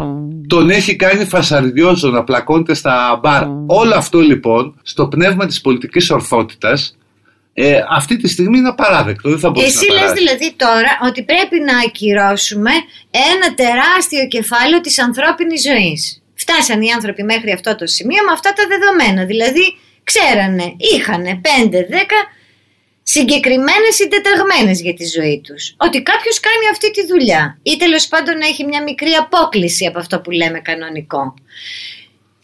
Τον 0.47 0.69
έχει 0.69 0.95
κάνει 0.95 1.25
φασαριόζο 1.25 2.09
να 2.09 2.23
πλακώνεται 2.23 2.73
στα 2.73 3.19
μπαρ. 3.23 3.43
Όλο 3.65 3.93
αυτό 3.95 4.19
λοιπόν 4.19 4.79
στο 4.81 5.07
πνεύμα 5.07 5.45
της 5.45 5.61
πολιτικής 5.61 6.09
ορθότητας 6.09 6.96
ε, 7.59 7.83
αυτή 7.89 8.17
τη 8.17 8.27
στιγμή 8.27 8.57
είναι 8.57 8.67
απαράδεκτο. 8.67 9.29
Δεν 9.29 9.39
θα 9.39 9.49
μπορούσε 9.49 9.77
Εσύ 9.77 9.87
να 9.87 9.93
λες 9.93 10.01
περάσει. 10.01 10.17
δηλαδή 10.21 10.53
τώρα 10.55 10.91
ότι 11.07 11.23
πρέπει 11.23 11.59
να 11.59 11.77
ακυρώσουμε 11.77 12.71
ένα 13.33 13.47
τεράστιο 13.55 14.27
κεφάλαιο 14.27 14.81
της 14.81 14.99
ανθρώπινης 14.99 15.61
ζωής. 15.61 16.21
Φτάσαν 16.33 16.81
οι 16.81 16.91
άνθρωποι 16.91 17.23
μέχρι 17.23 17.51
αυτό 17.51 17.75
το 17.75 17.85
σημείο 17.85 18.23
με 18.23 18.31
αυτά 18.31 18.53
τα 18.53 18.63
δεδομένα. 18.71 19.25
Δηλαδή 19.25 19.77
ξέρανε, 20.03 20.75
είχανε 20.77 21.41
5-10 21.43 21.47
συγκεκριμένες 23.03 23.93
συντεταγμένες 23.99 24.81
για 24.81 24.93
τη 24.93 25.05
ζωή 25.05 25.41
τους. 25.43 25.75
Ότι 25.77 26.01
κάποιος 26.01 26.39
κάνει 26.39 26.65
αυτή 26.71 26.91
τη 26.91 27.05
δουλειά 27.05 27.59
ή 27.63 27.77
τέλος 27.77 28.07
πάντων 28.07 28.35
έχει 28.41 28.63
μια 28.65 28.83
μικρή 28.83 29.11
απόκληση 29.23 29.85
από 29.85 29.99
αυτό 29.99 30.19
που 30.21 30.31
λέμε 30.31 30.59
κανονικό. 30.59 31.33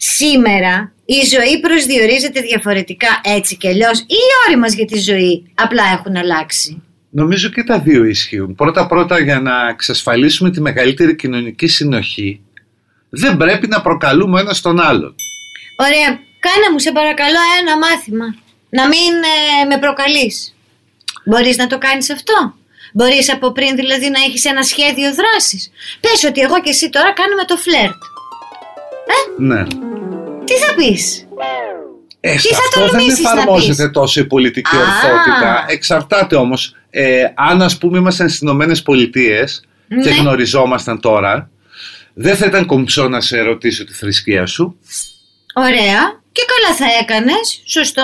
Σήμερα 0.06 0.92
η 1.04 1.14
ζωή 1.14 1.60
προσδιορίζεται 1.60 2.40
διαφορετικά 2.40 3.20
έτσι 3.22 3.56
και 3.56 3.68
αλλιώς 3.68 3.98
ή 4.00 4.04
οι 4.08 4.46
όροι 4.46 4.58
μας 4.58 4.74
για 4.74 4.84
τη 4.84 4.98
ζωή 4.98 5.52
απλά 5.54 5.82
έχουν 5.98 6.16
αλλάξει; 6.16 6.82
Νομίζω 7.10 7.48
και 7.48 7.62
τα 7.62 7.78
δύο 7.78 8.04
ισχύουν. 8.04 8.54
Πρώτα-πρώτα 8.54 9.20
για 9.20 9.40
να 9.40 9.68
εξασφαλίσουμε 9.68 10.50
τη 10.50 10.60
μεγαλύτερη 10.60 11.16
κοινωνική 11.16 11.66
συνοχή 11.66 12.40
δεν 13.08 13.36
πρέπει 13.36 13.66
να 13.66 13.80
προκαλούμε 13.80 14.40
ένας 14.40 14.60
τον 14.60 14.80
άλλον. 14.80 15.14
Ωραία, 15.76 16.08
κάνε 16.46 16.66
μου 16.72 16.78
σε 16.78 16.92
παρακαλώ 16.92 17.38
ένα 17.60 17.78
μάθημα. 17.78 18.34
Να 18.68 18.88
μην 18.88 19.12
ε, 19.62 19.64
με 19.64 19.78
προκαλείς. 19.78 20.54
Μπορείς 21.24 21.56
να 21.56 21.66
το 21.66 21.78
κάνεις 21.78 22.10
αυτό; 22.10 22.54
Μπορείς 22.92 23.32
από 23.32 23.52
πριν 23.52 23.76
δηλαδή 23.76 24.10
να 24.10 24.20
έχεις 24.26 24.44
ένα 24.44 24.62
σχέδιο 24.62 25.14
δράσης; 25.14 25.70
Πες 26.00 26.24
ότι 26.24 26.40
εγώ 26.40 26.60
και 26.60 26.70
εσύ 26.70 26.90
τώρα 26.90 27.12
κάνουμε 27.12 27.44
το 27.44 27.56
φλερτ. 27.56 28.00
Ναι. 29.36 29.62
Τι 30.44 30.54
θα 30.54 30.74
πεις; 30.74 31.26
Ε, 32.20 32.38
σε 32.38 32.48
θα 32.54 32.58
αυτό 32.58 32.80
δεν 32.80 32.88
τολμήσεις 32.90 33.20
να 33.24 33.30
εφαρμόζεται 33.30 33.82
πεις; 33.82 33.92
τόσο 33.92 34.20
η 34.20 34.24
πολιτική 34.24 34.76
Α. 34.76 34.78
ορθότητα. 34.80 35.64
Εξαρτάται 35.68 36.36
όμως. 36.36 36.74
Ε, 36.90 37.24
αν 37.34 37.62
ας 37.62 37.78
πούμε 37.78 37.98
ήμασταν 37.98 38.28
στις 38.28 38.40
Ηνωμένες 38.40 38.82
Πολιτείες 38.82 39.64
και 39.88 39.94
Ναι. 40.10 40.10
γνωριζόμασταν 40.10 41.00
τώρα, 41.00 41.50
δεν 42.14 42.36
θα 42.36 42.46
ήταν 42.46 42.66
κομψό 42.66 43.08
να 43.08 43.20
σε 43.20 43.40
ρωτήσω 43.40 43.84
τη 43.84 43.92
θρησκεία 43.92 44.46
σου. 44.46 44.78
Ωραία. 45.54 46.22
Και 46.32 46.42
καλά 46.46 46.76
θα 46.76 46.84
έκανες. 47.00 47.62
Σωστό. 47.64 48.02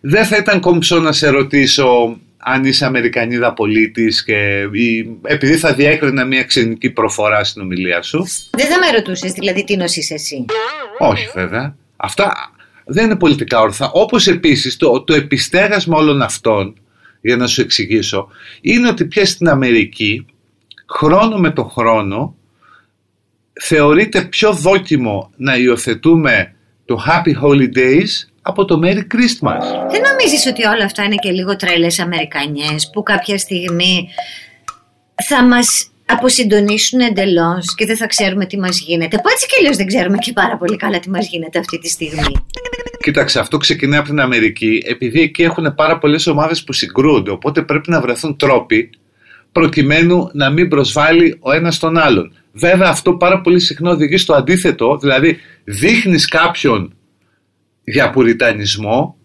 Δεν 0.00 0.26
θα 0.26 0.36
ήταν 0.36 0.60
κομψό 0.60 0.98
να 1.00 1.12
σε 1.12 1.28
ρωτήσω 1.28 2.18
αν 2.44 2.64
είσαι 2.64 2.84
Αμερικανίδα 2.84 3.52
πολίτης 3.52 4.24
και 4.24 4.68
ή, 4.72 5.18
επειδή 5.22 5.56
θα 5.56 5.74
διέκρινα 5.74 6.24
μια 6.24 6.44
ξενική 6.44 6.90
προφορά 6.90 7.44
στην 7.44 7.62
ομιλία 7.62 8.02
σου. 8.02 8.26
Δεν 8.50 8.66
θα 8.66 8.78
με 8.78 8.96
ρωτούσες 8.96 9.32
δηλαδή 9.32 9.64
τι 9.64 9.76
νοσείς 9.76 10.10
εσύ; 10.10 10.44
Όχι 10.98 11.28
βέβαια. 11.34 11.76
Αυτά 11.96 12.32
δεν 12.84 13.04
είναι 13.04 13.16
πολιτικά 13.16 13.60
όρθα. 13.60 13.90
Όπως 13.92 14.26
επίσης 14.26 14.76
το, 14.76 15.02
το 15.02 15.14
επιστέγασμα 15.14 15.98
όλων 15.98 16.22
αυτών, 16.22 16.74
για 17.20 17.36
να 17.36 17.46
σου 17.46 17.60
εξηγήσω, 17.60 18.28
είναι 18.60 18.88
ότι 18.88 19.04
πια 19.04 19.26
στην 19.26 19.48
Αμερική, 19.48 20.26
χρόνο 20.86 21.36
με 21.36 21.50
το 21.50 21.64
χρόνο, 21.64 22.36
θεωρείται 23.60 24.22
πιο 24.22 24.52
δόκιμο 24.52 25.32
να 25.36 25.56
υιοθετούμε 25.56 26.54
το 26.84 27.04
Happy 27.06 27.42
Holidays 27.42 28.33
από 28.46 28.64
το 28.64 28.80
Merry 28.82 29.04
Christmas. 29.14 29.64
Δεν 29.90 30.02
νομίζεις 30.10 30.46
ότι 30.46 30.64
όλα 30.66 30.84
αυτά 30.84 31.02
είναι 31.02 31.14
και 31.14 31.30
λίγο 31.30 31.56
τρέλες 31.56 31.98
Αμερικανιές 31.98 32.90
που 32.92 33.02
κάποια 33.02 33.38
στιγμή 33.38 34.08
θα 35.28 35.44
μας 35.44 35.88
αποσυντονίσουν 36.06 37.00
εντελώς 37.00 37.74
και 37.74 37.86
δεν 37.86 37.96
θα 37.96 38.06
ξέρουμε 38.06 38.46
τι 38.46 38.58
μας 38.58 38.78
γίνεται. 38.78 39.16
Που 39.16 39.28
έτσι 39.28 39.46
και 39.46 39.54
αλλιώς 39.58 39.76
δεν 39.76 39.86
ξέρουμε 39.86 40.16
και 40.16 40.32
πάρα 40.32 40.56
πολύ 40.56 40.76
καλά 40.76 40.98
τι 40.98 41.10
μας 41.10 41.28
γίνεται 41.28 41.58
αυτή 41.58 41.78
τη 41.78 41.88
στιγμή. 41.88 42.32
Κοίταξε, 43.02 43.38
αυτό 43.38 43.56
ξεκινάει 43.56 43.98
από 43.98 44.08
την 44.08 44.20
Αμερική, 44.20 44.82
επειδή 44.86 45.20
εκεί 45.20 45.42
έχουν 45.42 45.74
πάρα 45.74 45.98
πολλές 45.98 46.26
ομάδες 46.26 46.64
που 46.64 46.72
συγκρούονται. 46.72 47.30
Οπότε 47.30 47.62
πρέπει 47.62 47.90
να 47.90 48.00
βρεθούν 48.00 48.36
τρόποι 48.36 48.90
προκειμένου 49.52 50.30
να 50.32 50.50
μην 50.50 50.68
προσβάλλει 50.68 51.38
ο 51.40 51.52
ένας 51.52 51.78
τον 51.78 51.98
άλλον. 51.98 52.32
Βέβαια, 52.52 52.88
αυτό 52.88 53.12
πάρα 53.12 53.40
πολύ 53.40 53.60
συχνά 53.60 53.90
οδηγεί 53.90 54.16
στο 54.16 54.34
αντίθετο, 54.34 54.96
δηλαδή 54.96 55.38
δείχνεις 55.64 56.28
κάποιον 56.28 56.94
για 57.84 58.10
πουριτανισμό 58.10 59.16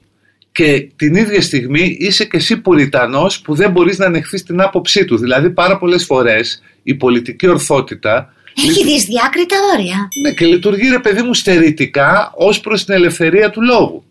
και 0.51 0.89
την 0.95 1.15
ίδια 1.15 1.41
στιγμή 1.41 1.95
είσαι 1.99 2.25
και 2.25 2.37
εσύ 2.37 2.57
πουριτανός 2.57 3.41
που 3.41 3.55
δεν 3.55 3.71
μπορείς 3.71 3.97
να 3.97 4.05
ανεχθείς 4.05 4.43
την 4.43 4.61
άποψή 4.61 5.05
του. 5.05 5.17
Δηλαδή 5.17 5.49
πάρα 5.49 5.77
πολλές 5.77 6.05
φορές 6.05 6.61
η 6.83 6.95
πολιτική 6.95 7.47
ορθότητα 7.47 8.33
Έχει 8.67 8.83
δυσδιάκριτα 8.83 9.55
όρια. 9.77 10.07
ναι, 10.23 10.31
και 10.33 10.45
λειτουργεί 10.45 10.89
ρε 10.89 10.99
παιδί 10.99 11.21
μου 11.21 11.33
στερητικά 11.33 12.31
ως 12.35 12.59
προς 12.59 12.85
την 12.85 12.93
ελευθερία 12.93 13.49
του 13.49 13.61
λόγου. 13.61 14.03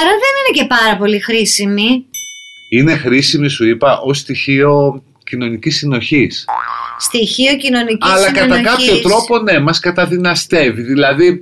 Άρα 0.00 0.10
δεν 0.10 0.32
είναι 0.48 0.58
και 0.62 0.66
πάρα 0.66 0.96
πολύ 0.96 1.20
χρήσιμη. 1.20 2.04
είναι 2.70 2.96
χρήσιμη, 2.96 3.48
σου 3.48 3.66
είπα, 3.66 3.98
ως 4.00 4.18
στοιχείο 4.18 5.02
κοινωνικής 5.24 5.76
συνοχής. 5.76 6.44
Στοιχείο 6.98 7.56
κοινωνικής 7.56 8.10
Αλλά 8.10 8.32
κατά 8.32 8.54
συνενοχής. 8.54 8.86
κάποιο 8.88 9.00
τρόπο, 9.00 9.38
ναι, 9.38 9.58
μας 9.60 9.78
καταδυναστεύει. 9.78 10.82
Δηλαδή, 10.82 11.40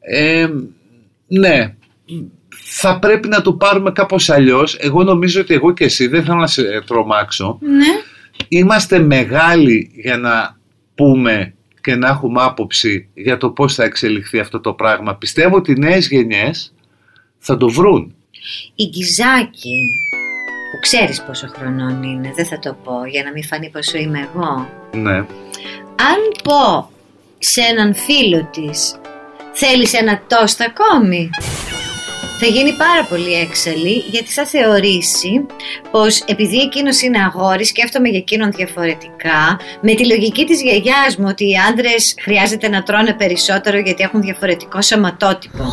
ε, 0.00 0.48
ναι, 1.26 1.74
θα 2.64 2.98
πρέπει 2.98 3.28
να 3.28 3.42
το 3.42 3.52
πάρουμε 3.52 3.92
κάπως 3.92 4.30
αλλιώς. 4.30 4.76
Εγώ 4.80 5.02
νομίζω 5.02 5.40
ότι 5.40 5.54
εγώ 5.54 5.72
και 5.72 5.84
εσύ, 5.84 6.06
δεν 6.06 6.24
θέλω 6.24 6.36
να 6.36 6.46
σε 6.46 6.62
τρομάξω, 6.86 7.58
Ναι. 7.60 7.86
είμαστε 8.48 8.98
μεγάλοι 8.98 9.90
για 9.94 10.16
να 10.16 10.56
πούμε 10.94 11.54
και 11.80 11.94
να 11.94 12.08
έχουμε 12.08 12.42
άποψη 12.42 13.08
για 13.14 13.36
το 13.36 13.50
πώς 13.50 13.74
θα 13.74 13.84
εξελιχθεί 13.84 14.38
αυτό 14.38 14.60
το 14.60 14.72
πράγμα. 14.72 15.16
Πιστεύω 15.16 15.56
ότι 15.56 15.72
οι 15.72 15.78
νέες 15.78 16.08
γενιές 16.08 16.74
θα 17.38 17.56
το 17.56 17.68
βρουν. 17.68 18.14
Η 18.74 18.84
Γκυζάκη, 18.84 19.90
που 20.72 20.78
ξέρεις 20.80 21.22
πόσο 21.22 21.46
χρονών 21.46 22.02
είναι, 22.02 22.32
δεν 22.36 22.46
θα 22.46 22.58
το 22.58 22.76
πω 22.84 22.92
για 23.10 23.22
να 23.22 23.32
μην 23.32 23.44
φανεί 23.44 23.70
πόσο 23.70 23.98
είμαι 23.98 24.28
εγώ. 24.34 24.68
Ναι. 24.92 25.16
Αν 25.96 26.20
πω 26.44 26.90
σε 27.38 27.60
έναν 27.60 27.94
φίλο 27.94 28.48
της, 28.52 28.94
θέλεις 29.58 29.92
ένα 29.92 30.22
τόστ 30.26 30.60
ακόμη, 30.60 31.30
θα 32.40 32.46
γίνει 32.46 32.72
πάρα 32.72 33.04
πολύ 33.04 33.32
έξαλλη 33.32 34.04
γιατί 34.10 34.32
θα 34.32 34.44
θεωρήσει 34.44 35.46
πως 35.90 36.20
επειδή 36.20 36.60
εκείνος 36.60 37.02
είναι 37.02 37.18
αγόρι 37.22 37.64
σκέφτομαι 37.64 38.08
για 38.08 38.18
εκείνον 38.18 38.50
διαφορετικά 38.50 39.58
με 39.80 39.94
τη 39.94 40.06
λογική 40.06 40.44
της 40.44 40.62
γιαγιάς 40.62 41.16
μου 41.16 41.26
ότι 41.28 41.44
οι 41.44 41.54
άντρες 41.70 42.14
χρειάζεται 42.22 42.68
να 42.68 42.82
τρώνε 42.82 43.14
περισσότερο 43.14 43.78
γιατί 43.78 44.02
έχουν 44.02 44.20
διαφορετικό 44.20 44.82
σωματότυπο. 44.82 45.64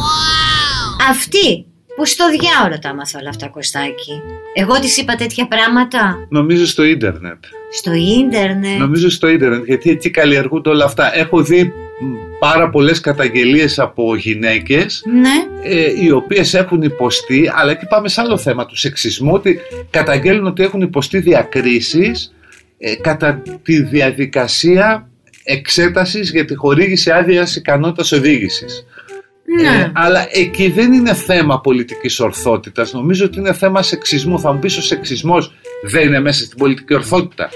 Αυτή 1.10 1.73
που 1.96 2.06
στο 2.06 2.26
διάολο 2.30 2.80
τα 2.80 2.90
άμαθα 2.90 3.20
όλα 3.20 3.30
αυτά 3.30 3.48
Κωστάκη. 3.48 4.22
Εγώ 4.54 4.80
της 4.80 4.98
είπα 4.98 5.16
τέτοια 5.16 5.48
πράγματα 5.48 6.26
Νομίζω 6.30 6.66
στο 6.68 6.84
ίντερνετ. 6.84 7.44
στο 7.72 7.92
ίντερνετ. 7.94 8.80
Νομίζω 8.80 9.10
στο 9.10 9.28
ίντερνετ, 9.28 9.66
γιατί 9.66 9.90
εκεί 9.90 10.10
καλλιεργούνται 10.10 10.70
όλα 10.70 10.86
αυτά. 10.86 11.16
Έχω 11.18 11.44
δει 11.44 11.64
μ, 11.64 11.70
πάρα 12.40 12.70
πολλές 12.70 13.00
καταγγελίες 13.00 13.80
από 13.80 14.16
γυναίκες 14.16 15.04
Ναι. 15.22 15.70
ε, 15.76 16.04
οι 16.04 16.12
οποίες 16.12 16.54
έχουν 16.54 16.82
υποστεί, 16.82 17.52
αλλά 17.56 17.72
εκεί 17.72 17.86
πάμε 17.86 18.08
σε 18.10 18.22
άλλο 18.22 18.38
θέμα 18.38 18.66
του 18.66 18.78
σεξισμού, 18.78 19.34
ότι 19.34 19.60
καταγγέλνουν 19.90 20.46
ότι 20.46 20.64
έχουν 20.64 20.82
υποστεί 20.82 21.20
διακρίσεις 21.20 22.34
ε, 22.78 22.96
κατά 22.96 23.42
τη 23.64 23.82
διαδικασία 23.82 25.08
εξέτασης 25.44 26.32
για 26.32 26.46
τη 26.46 26.56
χορήγηση 26.56 27.12
άδειας 27.12 27.56
ικανότητας 27.56 28.12
οδήγησης. 28.12 28.86
Ναι. 29.62 29.68
Ε, 29.68 29.92
αλλά 29.96 30.28
εκεί 30.32 30.70
δεν 30.70 30.94
είναι 30.94 31.14
θέμα 31.14 31.62
πολιτικής 31.62 32.20
ορθότητας, 32.20 32.94
νομίζω 32.94 33.26
ότι 33.26 33.40
είναι 33.40 33.54
θέμα 33.54 33.82
σεξισμού. 33.82 34.40
Θα 34.40 34.54
μου 34.54 34.60
πεις 34.60 34.78
ο 34.78 34.82
σεξισμός 34.82 35.54
δεν 35.84 36.08
είναι 36.08 36.20
μέσα 36.20 36.44
στην 36.44 36.58
πολιτική 36.58 36.94
ορθότητα. 36.94 37.50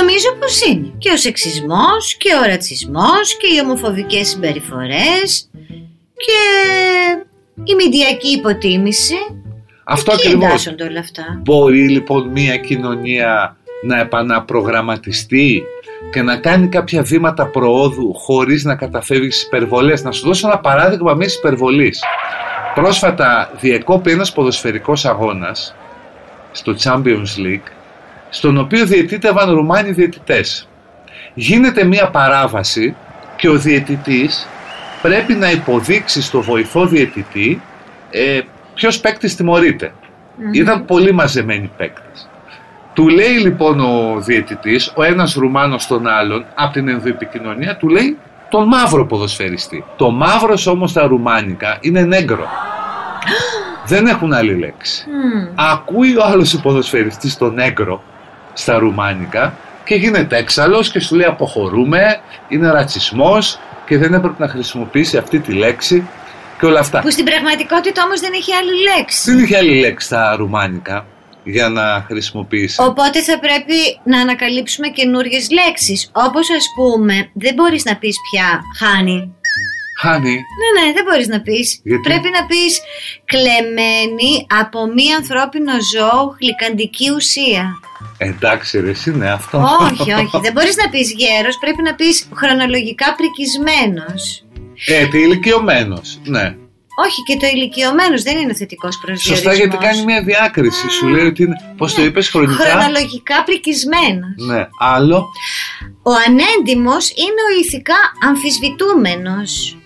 Νομίζω 0.00 0.34
πως 0.38 0.60
είναι. 0.62 0.92
Και 0.98 1.10
ο 1.10 1.16
σεξισμός 1.16 2.16
και 2.18 2.28
ο 2.44 2.46
ρατσισμός 2.46 3.36
και 3.38 3.46
οι 3.54 3.60
ομοφοβικές 3.64 4.28
συμπεριφορές 4.28 5.50
και 6.16 6.40
η 7.64 7.74
μηντιακή 7.74 8.28
υποτίμηση. 8.28 9.14
Αυτό 9.84 10.12
Εκεί 10.12 10.26
ακριβώς. 10.26 10.48
εντάσσονται 10.48 10.84
όλα 10.84 11.00
αυτά. 11.00 11.40
Μπορεί 11.42 11.88
λοιπόν 11.88 12.28
μια 12.28 12.56
κοινωνία 12.56 13.56
να 13.82 14.00
επαναπρογραμματιστεί 14.00 15.62
και 16.12 16.22
να 16.22 16.36
κάνει 16.36 16.68
κάποια 16.68 17.02
βήματα 17.02 17.46
προόδου 17.46 18.14
χωρίς 18.14 18.64
να 18.64 18.76
καταφεύγεις 18.76 19.34
στις 19.34 19.46
υπερβολές. 19.46 20.02
Να 20.02 20.10
σου 20.10 20.26
δώσω 20.26 20.48
ένα 20.48 20.58
παράδειγμα 20.58 21.14
μιας 21.14 21.34
υπερβολής. 21.34 22.02
Πρόσφατα 22.74 23.50
διεκόπη 23.60 24.10
ένας 24.10 24.32
ποδοσφαιρικός 24.32 25.04
αγώνας 25.04 25.74
στο 26.52 26.74
Champions 26.82 27.38
League 27.38 27.68
στον 28.30 28.58
οποίο 28.58 28.86
διαιτήτευαν 28.86 29.54
Ρουμάνοι 29.54 29.92
διαιτητές. 29.92 30.68
Γίνεται 31.34 31.84
μια 31.84 32.10
παράβαση 32.10 32.96
και 33.36 33.48
ο 33.48 33.58
διαιτητής 33.58 34.48
πρέπει 35.02 35.32
να 35.34 35.50
υποδείξει 35.50 36.22
στο 36.22 36.40
βοηθό 36.40 36.86
διαιτητή 36.86 37.60
ε, 38.10 38.40
ποιος 38.74 39.00
παίκτης 39.00 39.36
τιμωρείται. 39.36 39.92
Ήταν 40.52 40.84
πολύ 40.84 41.12
μαζεμένοι 41.12 41.70
παίκτες. 41.76 42.28
Του 42.94 43.08
λέει 43.08 43.36
λοιπόν 43.38 43.80
ο 43.80 44.20
διαιτητής, 44.20 44.92
ο 44.94 45.02
ένας 45.02 45.34
Ρουμάνος 45.34 45.82
στον 45.82 46.06
άλλον, 46.06 46.44
από 46.54 46.72
την 46.72 46.88
ενδοεπικοινωνία, 46.88 47.76
του 47.76 47.88
λέει 47.88 48.18
τον 48.48 48.66
μαύρο 48.68 49.06
ποδοσφαιριστή. 49.06 49.84
Το 49.96 50.10
μαύρος 50.10 50.66
όμως 50.66 50.90
στα 50.90 51.06
ρουμάνικα 51.06 51.78
είναι 51.80 52.02
νέγκρο. 52.02 52.48
Δεν 53.86 54.06
έχουν 54.06 54.32
άλλη 54.32 54.54
λέξη. 54.54 55.06
Μμμ. 55.08 55.48
Ακούει 55.54 56.16
ο 56.16 56.24
άλλος 56.24 56.54
ο 56.54 56.60
ποδοσφαιριστής 56.60 57.38
τον 57.38 57.54
νέγκρο 57.54 58.02
στα 58.52 58.78
ρουμάνικα 58.78 59.54
και 59.84 59.94
γίνεται 59.94 60.36
έξαλλος 60.36 60.90
και 60.90 61.00
σου 61.00 61.14
λέει 61.14 61.26
αποχωρούμε, 61.26 62.20
είναι 62.48 62.70
ρατσισμός 62.70 63.58
και 63.86 63.98
δεν 63.98 64.14
έπρεπε 64.14 64.34
να 64.38 64.48
χρησιμοποιήσει 64.48 65.16
αυτή 65.16 65.38
τη 65.38 65.52
λέξη 65.52 66.08
και 66.58 66.66
όλα 66.66 66.80
αυτά. 66.80 67.00
Που 67.00 67.10
στην 67.10 67.24
πραγματικότητα 67.24 68.02
όμως 68.04 68.20
δεν 68.20 68.32
έχει 68.34 68.52
άλλη 68.52 68.96
λέξη. 68.96 69.30
Δεν 69.30 69.44
είχε 69.44 69.56
άλλη 69.56 69.80
λέξη 69.80 70.06
στα 70.06 70.36
ρουμάνικα 70.36 71.04
για 71.44 71.68
να 71.68 72.04
χρησιμοποιήσει. 72.06 72.82
Οπότε 72.82 73.22
θα 73.22 73.38
πρέπει 73.38 74.00
να 74.04 74.20
ανακαλύψουμε 74.20 74.88
καινούριε 74.88 75.40
λέξεις. 75.50 76.10
Όπως 76.12 76.50
ας 76.50 76.64
πούμε, 76.76 77.30
δεν 77.34 77.54
μπορείς 77.54 77.84
να 77.84 77.96
πεις 77.96 78.16
πια 78.30 78.60
χάνει. 78.78 79.34
Χάνει. 80.00 80.34
Ναι, 80.60 80.80
ναι, 80.80 80.92
δεν 80.92 81.04
μπορείς 81.04 81.28
να 81.28 81.40
πεις. 81.40 81.80
Γιατί; 81.84 82.02
Πρέπει 82.08 82.28
να 82.38 82.46
πεις 82.46 82.80
κλεμμένη 83.24 84.46
από 84.60 84.86
μη 84.86 85.12
ανθρώπινο 85.14 85.72
ζώο 85.94 86.36
γλυκαντική 86.40 87.10
ουσία. 87.10 87.64
Εντάξει 88.18 88.80
ρε, 88.80 88.90
εσύ 88.90 89.10
είναι 89.10 89.30
αυτό. 89.30 89.58
όχι, 89.80 90.12
όχι, 90.22 90.38
δεν 90.42 90.52
μπορείς 90.52 90.76
να 90.76 90.88
πεις 90.90 91.12
γέρος, 91.12 91.58
πρέπει 91.58 91.82
να 91.82 91.94
πεις 91.94 92.28
χρονολογικά 92.34 93.14
πρικισμένος. 93.14 94.44
Ε, 94.86 95.06
τι 95.06 95.18
ηλικιωμένος. 95.18 96.20
Ναι. 96.24 96.56
Όχι, 97.02 97.22
και 97.22 97.36
το 97.36 97.46
ηλικιωμένος 97.46 98.22
δεν 98.22 98.36
είναι 98.36 98.54
θετικός 98.54 98.98
προσδιορισμός. 98.98 99.38
Σωστά, 99.38 99.54
γιατί 99.54 99.76
κάνει 99.86 100.04
μια 100.04 100.22
διάκριση. 100.22 100.88
Σου 100.90 101.06
λέει 101.08 101.26
ότι 101.26 101.42
είναι. 101.42 101.56
Πώς 101.76 101.94
το 101.94 102.02
είπες, 102.02 102.28
χρονικά; 102.28 102.52
Χρονολογικά 102.54 103.44
πρικισμένος. 103.44 104.34
Ναι, 104.46 104.68
άλλο. 104.78 105.26
Ο 106.02 106.12
ανέντιμος 106.26 107.10
είναι 107.10 107.40
ο 107.48 107.60
ηθικά 107.60 107.96
αμφισβητούμενος. 108.28 109.78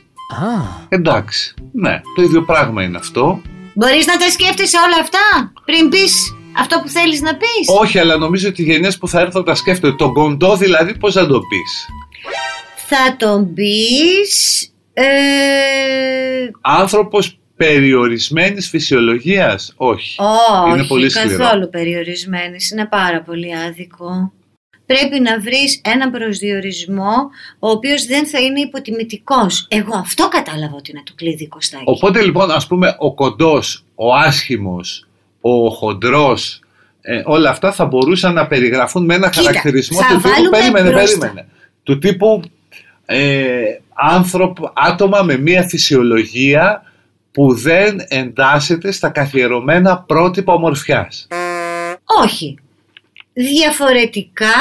Εντάξει. 0.88 1.54
Ναι, 1.72 2.00
το 2.16 2.22
ίδιο 2.22 2.42
πράγμα 2.42 2.82
είναι 2.82 2.98
αυτό. 2.98 3.40
Μπορείς 3.74 4.06
να 4.06 4.16
τα 4.16 4.30
σκέφτεσαι 4.30 4.76
όλα 4.76 4.96
αυτά 5.00 5.52
πριν 5.64 5.88
πεις 5.88 6.36
αυτό 6.58 6.80
που 6.80 6.88
θέλεις 6.88 7.20
να 7.20 7.36
πεις; 7.36 7.68
Όχι, 7.80 7.98
αλλά 7.98 8.16
νομίζω 8.16 8.48
ότι 8.48 8.62
οι 8.62 8.64
γενιές 8.64 8.98
που 8.98 9.08
θα 9.08 9.20
έρθουν 9.20 9.44
τα 9.44 9.54
σκέφτονται. 9.54 9.96
Τον 9.96 10.12
κοντό 10.12 10.56
δηλαδή 10.56 10.98
πώς 10.98 11.14
θα 11.14 11.26
το 11.26 11.40
πεις; 11.40 11.86
Θα 12.88 13.16
τον 13.16 13.54
πεις... 13.54 14.68
Ε... 15.00 16.50
Άνθρωπος 16.60 17.38
περιορισμένης 17.56 18.68
φυσιολογίας; 18.68 19.72
Όχι. 19.76 20.20
Όχι, 20.20 20.72
είναι 20.74 20.86
πολύ 20.86 21.08
σκληρό. 21.10 21.38
καθόλου 21.38 21.68
περιορισμένης. 21.68 22.70
Είναι 22.70 22.86
πάρα 22.86 23.22
πολύ 23.22 23.56
άδικο. 23.56 24.32
Πρέπει 24.86 25.20
να 25.20 25.40
βρεις 25.40 25.80
έναν 25.84 26.10
προσδιορισμό 26.10 27.14
ο 27.58 27.70
οποίος 27.70 28.04
δεν 28.04 28.26
θα 28.26 28.38
είναι 28.40 28.60
υποτιμητικός. 28.60 29.66
Εγώ 29.68 29.96
αυτό 29.96 30.28
κατάλαβα 30.28 30.74
ότι 30.76 30.90
είναι 30.90 31.02
το 31.04 31.12
κλειδί 31.14 31.48
Κωστάκη. 31.48 31.82
Οπότε 31.86 32.22
λοιπόν 32.22 32.50
ας 32.50 32.66
πούμε 32.66 32.96
ο 32.98 33.14
κοντός, 33.14 33.84
ο 33.94 34.14
άσχημος, 34.14 35.06
ο 35.40 35.68
χοντρός, 35.68 36.60
ε, 37.00 37.22
όλα 37.24 37.50
αυτά 37.50 37.72
θα 37.72 37.84
μπορούσαν 37.84 38.34
να 38.34 38.46
περιγραφούν 38.46 39.04
με 39.04 39.14
ένα 39.14 39.30
Κοίτα, 39.30 39.44
χαρακτηρισμό 39.44 39.98
θα 40.00 40.06
του 40.08 40.14
τύπου, 40.14 40.28
βάλουμε 40.28 40.50
περίμενε, 40.50 40.90
μπροστά. 40.90 41.18
περίμενε, 41.18 41.48
του 41.82 41.98
τύπου 41.98 42.42
ε, 43.06 43.62
άνθρωπο, 43.98 44.72
άτομα 44.74 45.22
με 45.22 45.36
μία 45.36 45.68
φυσιολογία 45.68 46.82
που 47.30 47.54
δεν 47.54 47.96
εντάσσεται 48.08 48.92
στα 48.92 49.10
καθιερωμένα 49.10 50.02
πρότυπα 50.02 50.52
ομορφιάς. 50.52 51.26
Όχι. 52.22 52.58
Διαφορετικά 53.32 54.56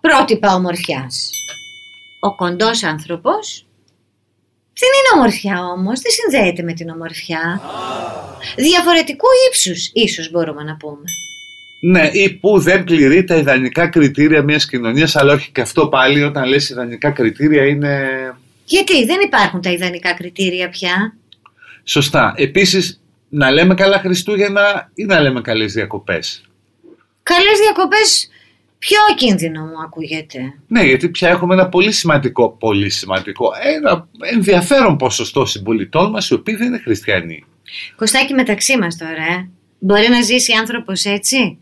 πρότυπα 0.00 0.54
ομορφιάς. 0.54 1.30
Ο 2.20 2.34
κοντός 2.34 2.82
άνθρωπος 2.82 3.66
δεν 4.78 4.88
είναι 4.88 5.20
ομορφιά 5.20 5.64
όμως, 5.64 6.00
δεν 6.00 6.12
συνδέεται 6.12 6.62
με 6.62 6.72
την 6.72 6.90
ομορφιά. 6.90 7.60
Διαφορετικού 8.56 9.26
ύψους 9.48 9.90
ίσως 9.92 10.30
μπορούμε 10.30 10.62
να 10.62 10.76
πούμε. 10.76 11.04
Ναι, 11.80 12.10
ή 12.12 12.30
που 12.30 12.58
δεν 12.58 12.84
πληρεί 12.84 13.24
τα 13.24 13.36
ιδανικά 13.36 13.88
κριτήρια 13.88 14.42
μιας 14.42 14.66
κοινωνίας, 14.66 15.16
αλλά 15.16 15.32
όχι 15.32 15.50
και 15.50 15.60
αυτό 15.60 15.88
πάλι 15.88 16.22
όταν 16.22 16.48
λες 16.48 16.68
ιδανικά 16.68 17.10
κριτήρια 17.10 17.66
είναι 17.66 18.08
Γιατί 18.64 19.04
δεν 19.04 19.20
υπάρχουν 19.24 19.60
τα 19.60 19.70
ιδανικά 19.70 20.14
κριτήρια 20.14 20.68
πια; 20.68 21.16
σωστά. 21.84 22.34
Επίσης, 22.36 23.00
να 23.28 23.50
λέμε 23.50 23.74
καλά 23.74 23.98
Χριστούγεννα 23.98 24.90
ή 24.94 25.04
να 25.04 25.20
λέμε 25.20 25.40
καλές 25.40 25.72
διακοπές; 25.72 26.42
Καλές 27.22 27.58
διακοπές 27.58 28.30
πιο 28.78 28.98
κίνδυνο 29.16 29.64
μου 29.64 29.82
ακούγεται. 29.84 30.54
Ναι, 30.66 30.82
γιατί 30.82 31.08
πια 31.08 31.28
έχουμε 31.28 31.54
ένα 31.54 31.68
πολύ 31.68 31.92
σημαντικό, 31.92 32.56
πολύ 32.58 32.90
σημαντικό, 32.90 33.50
ένα 33.76 34.08
ενδιαφέρον 34.34 34.96
ποσοστό 34.96 35.44
συμπολιτών 35.44 36.10
μας 36.10 36.28
οι 36.28 36.34
οποίοι 36.34 36.54
δεν 36.54 36.66
είναι 36.66 36.78
χριστιανοί. 36.78 37.44
Κωστάκι 37.96 38.34
μεταξύ 38.34 38.78
μας 38.78 38.96
τώρα, 38.96 39.22
ε. 39.38 39.48
Μπορεί 39.78 40.08
να 40.08 40.20
ζήσει 40.20 40.52
άνθρωπος 40.52 41.04
έτσι; 41.04 41.58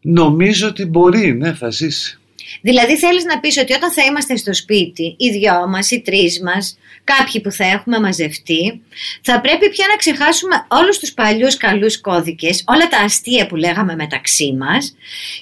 Νομίζω 0.00 0.68
ότι 0.68 0.84
μπορεί, 0.84 1.32
ναι, 1.32 1.52
θα 1.52 1.70
ζήσει. 1.70 2.14
Δηλαδή 2.60 2.96
θέλεις 2.96 3.24
να 3.24 3.40
πεις 3.40 3.58
ότι 3.58 3.72
όταν 3.72 3.92
θα 3.92 4.02
είμαστε 4.04 4.36
στο 4.36 4.54
σπίτι, 4.54 5.14
οι 5.18 5.30
δυο 5.30 5.68
μας, 5.68 5.90
οι 5.90 6.00
τρεις 6.00 6.40
μας, 6.42 6.78
κάποιοι 7.04 7.40
που 7.40 7.50
θα 7.52 7.64
έχουμε 7.64 8.00
μαζευτεί, 8.00 8.80
θα 9.22 9.40
πρέπει 9.40 9.70
πια 9.70 9.86
να 9.88 9.96
ξεχάσουμε 9.96 10.66
όλους 10.68 10.98
τους 10.98 11.12
παλιούς 11.12 11.56
καλούς 11.56 12.00
κώδικες, 12.00 12.64
όλα 12.66 12.88
τα 12.88 12.98
αστεία 12.98 13.46
που 13.46 13.56
λέγαμε 13.56 13.94
μεταξύ 13.94 14.52
μας 14.52 14.94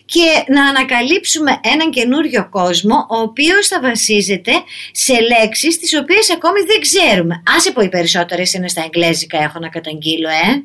και 0.04 0.52
να 0.52 0.68
ανακαλύψουμε 0.68 1.60
έναν 1.62 1.90
καινούριο 1.90 2.48
κόσμο, 2.50 3.06
ο 3.10 3.20
οποίος 3.20 3.66
θα 3.66 3.80
βασίζεται 3.80 4.52
σε 4.92 5.14
λέξεις 5.20 5.78
τις 5.78 5.94
οποίες 5.96 6.30
ακόμη 6.30 6.60
δεν 6.60 6.80
ξέρουμε. 6.80 7.42
Άσε 7.56 7.72
πω 7.72 7.80
οι 7.80 7.88
περισσότερες 7.88 8.52
είναι 8.52 8.68
στα 8.68 8.82
εγγλέζικα 8.84 9.42
έχω 9.42 9.58
να 9.58 9.68
καταγγείλω, 9.68 10.28
ε. 10.28 10.64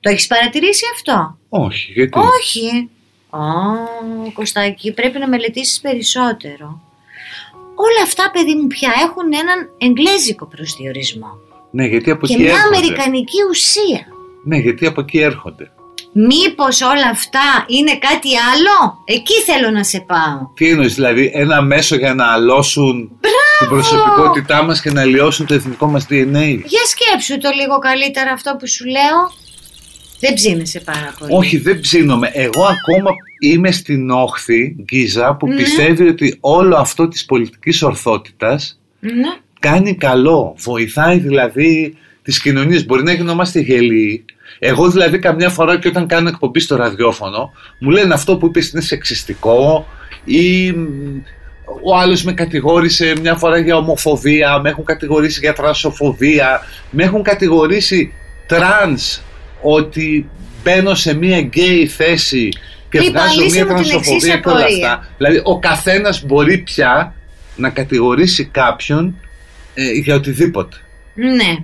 Το 0.00 0.10
έχεις 0.10 0.26
παρατηρήσει 0.26 0.84
αυτό; 0.94 1.38
Όχι, 1.48 1.92
γιατί; 1.92 2.18
Όχι. 2.18 2.90
Ω, 3.34 4.30
Κωστάκη, 4.32 4.92
πρέπει 4.92 5.18
να 5.18 5.28
μελετήσεις 5.28 5.80
περισσότερο. 5.80 6.80
Όλα 7.74 8.02
αυτά, 8.02 8.30
παιδί 8.32 8.54
μου, 8.54 8.66
πια 8.66 8.92
έχουν 9.04 9.32
έναν 9.42 9.58
εγγλέζικο 9.78 10.46
προσδιορισμό. 10.46 11.30
Ναι, 11.70 11.84
γιατί 11.86 12.10
από 12.10 12.26
Και 12.26 12.32
εκεί 12.32 12.42
μια 12.42 12.52
έρχονται. 12.52 12.76
αμερικανική 12.76 13.38
ουσία. 13.50 14.06
Ναι, 14.44 14.56
γιατί 14.56 14.86
από 14.86 15.00
εκεί 15.00 15.18
έρχονται. 15.18 15.70
Μήπως 16.12 16.80
όλα 16.80 17.08
αυτά 17.10 17.40
είναι 17.66 17.98
κάτι 17.98 18.28
άλλο; 18.52 18.98
Εκεί 19.04 19.34
θέλω 19.34 19.70
να 19.70 19.84
σε 19.84 20.00
πάω. 20.00 20.38
Τι 20.54 20.68
εννοείς, 20.68 20.94
δηλαδή 20.94 21.30
ένα 21.34 21.62
μέσο 21.62 21.96
για 21.96 22.14
να 22.14 22.32
αλώσουν 22.32 23.18
την 23.58 23.68
προσωπικότητά 23.68 24.62
μας 24.62 24.80
και 24.80 24.90
να 24.90 25.04
λιώσουν 25.04 25.46
το 25.46 25.54
εθνικό 25.54 25.86
μας 25.86 26.04
DNA. 26.10 26.60
Για 26.64 26.84
σκέψου 26.86 27.38
το 27.38 27.50
λίγο 27.60 27.78
καλύτερα 27.78 28.30
αυτό 28.32 28.56
που 28.58 28.68
σου 28.68 28.84
λέω. 28.86 29.18
Δεν 30.24 30.34
ψήνεσαι 30.34 30.80
πάρα 30.80 31.14
πολύ. 31.18 31.32
Όχι, 31.34 31.56
δεν 31.58 31.80
ψήνομαι. 31.80 32.30
Εγώ 32.32 32.62
ακόμα 32.62 33.10
είμαι 33.40 33.70
στην 33.70 34.10
όχθη, 34.10 34.76
Γκίζα, 34.84 35.34
που 35.34 35.46
Ναι. 35.48 35.54
πιστεύει 35.56 36.08
ότι 36.08 36.36
όλο 36.40 36.76
αυτό 36.76 37.08
της 37.08 37.24
πολιτικής 37.24 37.82
ορθότητας 37.82 38.80
Ναι. 39.00 39.10
κάνει 39.60 39.94
καλό. 39.94 40.54
Βοηθάει 40.58 41.18
δηλαδή 41.18 41.96
τις 42.22 42.40
κοινωνίες. 42.40 42.86
Μπορεί 42.86 43.02
να 43.02 43.12
γινόμαστε 43.12 43.60
γελοί. 43.60 44.24
Εγώ 44.58 44.90
δηλαδή 44.90 45.18
καμιά 45.18 45.48
φορά 45.48 45.78
και 45.78 45.88
όταν 45.88 46.06
κάνω 46.06 46.28
εκπομπή 46.28 46.60
στο 46.60 46.76
ραδιόφωνο 46.76 47.52
μου 47.80 47.90
λένε 47.90 48.14
αυτό 48.14 48.36
που 48.36 48.46
είπες 48.46 48.70
είναι 48.70 48.82
σεξιστικό 48.82 49.86
ή 50.24 50.70
μ, 50.72 50.86
ο 51.84 51.96
άλλος 51.96 52.22
με 52.24 52.32
κατηγόρησε 52.32 53.14
μια 53.20 53.34
φορά 53.34 53.58
για 53.58 53.76
ομοφοβία, 53.76 54.58
με 54.60 54.68
έχουν 54.70 54.84
κατηγορήσει 54.84 55.40
για 55.40 55.52
τρανσοφοβία, 55.52 56.60
με 56.90 57.02
έχουν 57.04 57.22
κατηγορήσει 57.22 58.12
τρανς 58.46 59.20
ότι 59.62 60.30
μπαίνω 60.62 60.94
σε 60.94 61.14
μια 61.14 61.40
γκέι 61.40 61.86
θέση 61.86 62.48
και 62.90 63.00
Λοιπόν, 63.00 63.22
βγάζω 63.22 63.40
λύσε 63.40 63.54
μια 63.64 63.74
μου 63.74 63.82
την 63.82 63.88
τρανσοφοβία 63.90 64.14
εξής 64.34 64.42
και 64.42 64.48
όλα 64.48 64.58
απορία. 64.58 64.92
αυτά. 64.92 65.08
Δηλαδή 65.16 65.40
ο 65.44 65.58
καθένας 65.58 66.22
μπορεί 66.24 66.58
πια 66.58 67.14
να 67.56 67.70
κατηγορήσει 67.70 68.44
κάποιον 68.44 69.16
ε, 69.74 69.90
για 69.92 70.14
οτιδήποτε. 70.14 70.76
Ναι. 71.14 71.56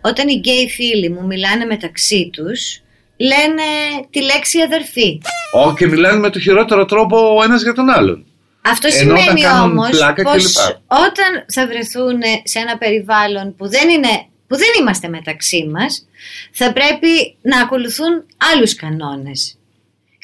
Όταν 0.00 0.28
οι 0.28 0.34
γκέι 0.34 0.68
φίλοι 0.68 1.10
μου 1.10 1.26
μιλάνε 1.26 1.64
μεταξύ 1.64 2.30
τους, 2.32 2.80
λένε 3.16 3.62
τη 4.10 4.22
λέξη 4.22 4.60
αδερφή. 4.60 5.20
Ω, 5.52 5.74
και 5.74 5.86
μιλάνε 5.86 6.18
με 6.18 6.30
το 6.30 6.40
χειρότερο 6.40 6.84
τρόπο 6.84 7.36
ο 7.38 7.42
ένας 7.42 7.62
για 7.62 7.72
τον 7.72 7.88
άλλον. 7.90 8.24
Αυτό 8.62 8.88
Ενώ 9.00 9.12
όταν 9.12 9.22
σημαίνει 9.22 9.40
κάνουν 9.40 9.70
όμως 9.70 9.90
πλάκα 9.90 10.22
πως 10.22 10.34
κλπ. 10.42 10.76
όταν 10.88 11.44
θα 11.52 11.66
βρεθούν 11.66 12.20
σε 12.42 12.58
ένα 12.58 12.78
περιβάλλον 12.78 13.54
που 13.56 13.68
δεν, 13.68 13.88
είναι, 13.88 14.26
που 14.50 14.56
δεν 14.56 14.68
είμαστε 14.80 15.08
μεταξύ 15.08 15.66
μας, 15.72 16.06
θα 16.52 16.72
πρέπει 16.72 17.36
να 17.42 17.60
ακολουθούν 17.60 18.26
άλλους 18.52 18.74
κανόνες. 18.74 19.58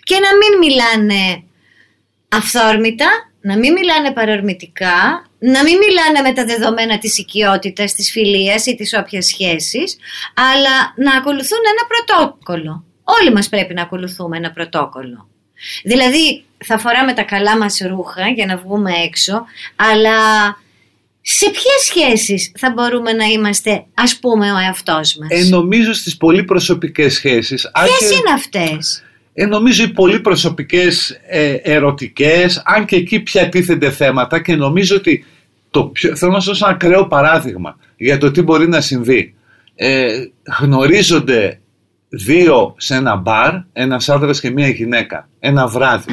Και 0.04 0.14
να 0.14 0.36
μην 0.36 0.58
μιλάνε 0.58 1.42
αυθόρμητα, 2.28 3.06
να 3.40 3.58
μην 3.58 3.72
μιλάνε 3.72 4.12
παρορμητικά, 4.12 5.26
να 5.38 5.62
μην 5.62 5.76
μιλάνε 5.76 6.20
με 6.22 6.32
τα 6.32 6.44
δεδομένα 6.44 6.98
της 6.98 7.18
οικειότητας, 7.18 7.94
της 7.94 8.10
φιλίας 8.10 8.66
ή 8.66 8.74
της 8.74 8.94
όποιας 8.94 9.26
σχέσης, 9.26 9.96
αλλά 10.34 10.92
να 10.96 11.16
ακολουθούν 11.16 11.58
ένα 11.72 11.86
πρωτόκολλο. 11.88 12.84
Όλοι 13.04 13.32
μας 13.32 13.48
πρέπει 13.48 13.74
να 13.74 13.82
ακολουθούμε 13.82 14.36
ένα 14.36 14.50
πρωτόκολλο. 14.50 15.28
Δηλαδή 15.84 16.44
θα 16.64 16.78
φοράμε 16.78 17.12
τα 17.12 17.22
καλά 17.22 17.56
μας 17.56 17.78
ρούχα 17.88 18.28
για 18.28 18.46
να 18.46 18.56
βγούμε 18.56 18.92
έξω, 19.04 19.44
αλλά 19.76 20.18
σε 21.28 21.50
ποιες 21.50 21.82
σχέσεις 21.84 22.52
θα 22.58 22.72
μπορούμε 22.72 23.12
να 23.12 23.24
είμαστε 23.24 23.84
ας 23.94 24.18
πούμε 24.18 24.52
ο 24.52 24.56
εαυτός 24.58 25.16
μας; 25.16 25.28
Ε, 25.30 25.48
νομίζω 25.48 25.92
στις 25.92 26.16
πολύ 26.16 26.44
προσωπικές 26.44 27.14
σχέσεις. 27.14 27.70
αν 27.72 27.84
Ποιες 27.84 27.98
και- 28.10 28.14
είναι 28.16 28.32
αυτές; 28.34 29.02
Ε, 29.32 29.46
νομίζω 29.46 29.84
οι 29.84 29.88
πολύ 29.88 30.20
προσωπικές 30.20 31.20
ε, 31.28 31.52
ερωτικές, 31.52 32.62
αν 32.64 32.84
και 32.84 32.96
εκεί 32.96 33.20
πια 33.20 33.48
τίθενται 33.48 33.90
θέματα 33.90 34.42
και 34.42 34.56
νομίζω 34.56 34.96
ότι 34.96 35.24
το 35.70 35.84
πιο, 35.84 36.16
θέλω 36.16 36.32
να 36.32 36.40
σας 36.40 36.46
δώσω 36.48 36.64
ένα 36.66 36.74
ακραίο 36.74 37.06
παράδειγμα 37.06 37.78
για 37.96 38.18
το 38.18 38.30
τι 38.30 38.42
μπορεί 38.42 38.68
να 38.68 38.80
συμβεί. 38.80 39.34
Ε, 39.74 40.06
γνωρίζονται 40.60 41.60
δύο 42.08 42.74
σε 42.78 42.94
ένα 42.94 43.16
μπαρ, 43.16 43.52
ένας 43.72 44.08
άντρας 44.08 44.40
και 44.40 44.50
μία 44.50 44.68
γυναίκα, 44.68 45.28
ένα 45.38 45.66
βράδυ. 45.66 46.12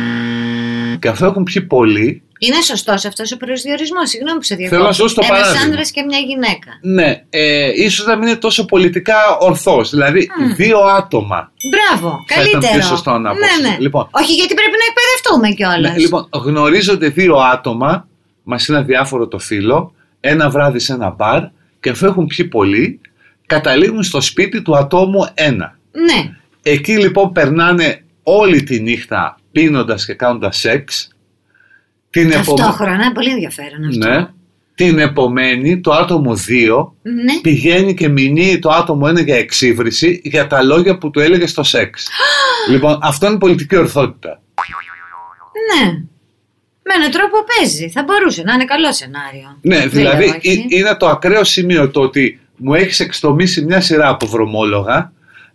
Και 0.99 1.07
αφού 1.07 1.25
έχουν 1.25 1.43
πιει 1.43 1.61
πολύ, 1.61 2.21
Είναι 2.45 2.61
σωστός 2.61 3.05
αυτός 3.05 3.31
ο 3.31 3.37
προσδιορισμός, 3.37 4.09
συγγνώμη 4.09 4.37
που 4.37 4.43
σε 4.43 4.55
διακόπτω. 4.55 4.75
Θέλω 4.77 4.87
να 4.87 4.93
σου 4.95 5.01
δώσω 5.01 5.15
το 5.15 5.21
Ένας 5.25 5.39
παράδειγμα. 5.39 5.65
άντρας 5.67 5.91
και 5.91 6.01
μια 6.03 6.17
γυναίκα. 6.19 6.69
ναι, 6.81 7.23
ε, 7.29 7.71
ίσως 7.75 8.05
να 8.05 8.15
μην 8.17 8.27
είναι 8.27 8.37
τόσο 8.37 8.65
πολιτικά 8.65 9.15
ορθός. 9.39 9.89
Δηλαδή, 9.89 10.29
δύο 10.55 10.79
άτομα 10.79 11.51
Μπράβο, 11.71 12.09
Θα 12.27 12.33
ήταν 12.41 12.51
καλύτερο. 12.51 12.73
πιο 12.73 12.81
σωστό 12.87 13.17
να 13.17 13.29
πω. 13.31 13.37
Ναι, 13.37 13.69
ναι. 13.69 13.77
Λοιπόν. 13.79 14.07
Όχι 14.11 14.33
γιατί 14.33 14.53
πρέπει 14.53 14.75
να 14.81 14.85
εκπαιδευτούμε 14.89 15.49
κιόλας. 15.49 15.91
Ναι, 15.95 16.01
λοιπόν, 16.03 16.29
γνωρίζονται 16.33 17.07
δύο 17.07 17.35
άτομα, 17.35 18.07
μας 18.43 18.67
είναι 18.67 18.77
αδιάφορο 18.77 19.27
το 19.27 19.39
φίλο, 19.39 19.93
ένα 20.19 20.49
βράδυ 20.49 20.79
σε 20.79 20.93
ένα 20.93 21.09
μπαρ 21.09 21.41
και 21.79 21.89
αφού 21.89 22.05
έχουν 22.05 22.27
πιει 22.27 22.45
πολύ, 22.45 22.99
καταλήγουν 23.45 24.03
στο 24.03 24.21
σπίτι 24.21 24.61
του 24.61 24.77
ατόμου 24.77 25.27
1. 25.35 25.77
Ναι. 25.91 26.29
Εκεί 26.63 26.97
λοιπόν 26.97 27.31
περνάνε 27.31 28.03
όλη 28.23 28.63
τη 28.63 28.79
νύχτα 28.79 29.37
πίνοντας 29.51 30.05
και 30.05 30.13
κάνοντας 30.13 30.57
σεξ. 30.57 31.07
Την 32.13 32.31
επο- 32.31 32.53
Ταυτόχρονα, 32.53 33.11
πολύ 33.11 33.29
ενδιαφέρον 33.29 33.85
αυτό. 33.87 34.09
Ναι. 34.09 34.27
Την 34.75 34.99
επομένη 34.99 35.79
το 35.79 35.91
άτομο 35.91 36.33
2 36.35 36.93
Ναι. 37.01 37.39
πηγαίνει 37.41 37.93
και 37.93 38.07
μηνύει 38.07 38.59
το 38.59 38.69
άτομο 38.69 39.07
1 39.07 39.23
για 39.23 39.35
εξύβριση 39.35 40.21
για 40.23 40.47
τα 40.47 40.63
λόγια 40.63 40.97
που 40.97 41.09
του 41.09 41.19
έλεγε 41.19 41.47
στο 41.47 41.63
σεξ. 41.63 42.07
λοιπόν, 42.71 42.99
αυτό 43.01 43.27
είναι 43.27 43.37
πολιτική 43.37 43.75
ορθότητα. 43.77 44.41
Ναι. 45.75 45.91
Με 46.85 46.93
έναν 46.95 47.11
τρόπο 47.11 47.37
παίζει. 47.57 47.89
Θα 47.89 48.03
μπορούσε 48.03 48.41
να 48.43 48.53
είναι 48.53 48.65
καλό 48.65 48.93
σενάριο. 48.93 49.57
Ναι, 49.61 49.77
Δεν 49.77 49.89
δηλαδή 49.89 50.25
λέω 50.25 50.35
όχι. 50.35 50.49
ε- 50.69 50.77
είναι 50.77 50.95
το 50.95 51.07
ακραίο 51.07 51.43
σημείο 51.43 51.89
το 51.89 52.01
ότι 52.01 52.39
μου 52.55 52.73
έχεις 52.73 52.99
εξτομίσει 52.99 53.65
μια 53.65 53.81
σειρά 53.81 54.09
από 54.09 54.25
βρωμόλογα 54.27 55.11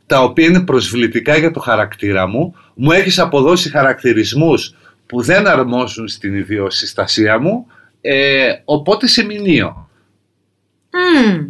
τα 0.06 0.22
οποία 0.22 0.46
είναι 0.46 0.60
προσβλητικά 0.60 1.36
για 1.36 1.50
το 1.50 1.60
χαρακτήρα 1.60 2.26
μου, 2.26 2.54
μου 2.74 2.90
έχεις 2.90 3.18
αποδώσει 3.18 3.70
χαρακτηρισμούς 3.70 4.74
που 5.08 5.22
δεν 5.22 5.46
αρμόζουν 5.46 6.08
στην 6.08 6.34
ιδιοσυστασία 6.34 7.38
μου, 7.38 7.66
ε, 8.00 8.52
οπότε 8.64 9.06
σε 9.06 9.24
μηνύω. 9.24 9.88
Μμμ. 10.92 11.46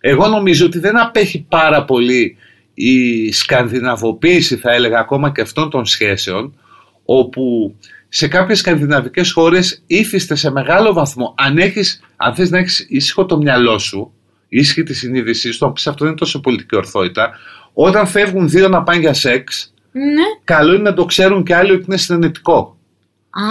Εγώ 0.00 0.26
νομίζω 0.26 0.66
ότι 0.66 0.78
δεν 0.78 0.98
απέχει 1.00 1.46
πάρα 1.48 1.84
πολύ 1.84 2.36
η 2.74 3.32
σκανδιναβοποίηση 3.32 4.56
θα 4.56 4.72
έλεγα 4.72 4.98
ακόμα 4.98 5.30
και 5.30 5.40
αυτών 5.40 5.70
των 5.70 5.84
σχέσεων 5.84 6.58
όπου 7.04 7.74
σε 8.08 8.28
κάποιες 8.28 8.58
σκανδιναβικές 8.58 9.32
χώρες 9.32 9.82
ύφιστε 9.86 10.34
σε 10.34 10.50
μεγάλο 10.50 10.92
βαθμό 10.92 11.34
αν, 11.36 11.58
έχεις, 11.58 12.02
αν 12.16 12.34
θες 12.34 12.50
να 12.50 12.58
έχεις 12.58 12.86
ήσυχο 12.88 13.26
το 13.26 13.36
μυαλό 13.36 13.78
σου 13.78 14.12
ήσυχη 14.48 14.82
τη 14.82 14.94
συνείδησή 14.94 15.50
σου, 15.52 15.66
αν 15.66 15.72
πεις 15.72 15.86
αυτό 15.86 15.98
δεν 15.98 16.08
είναι 16.08 16.20
τόσο 16.20 16.40
πολιτική 16.40 16.76
ορθότητα 16.76 17.30
όταν 17.72 18.06
φεύγουν 18.06 18.48
δύο 18.48 18.68
να 18.68 18.82
πάνε 18.82 19.00
για 19.00 19.12
σεξ 19.14 19.74
Ναι. 19.92 20.22
καλό 20.44 20.74
είναι 20.74 20.82
να 20.82 20.94
το 20.94 21.04
ξέρουν 21.04 21.42
και 21.44 21.54
άλλοι 21.54 21.72
ότι 21.72 21.84
είναι 21.88 21.96
συνενετικό 21.96 22.77
Α, 23.30 23.42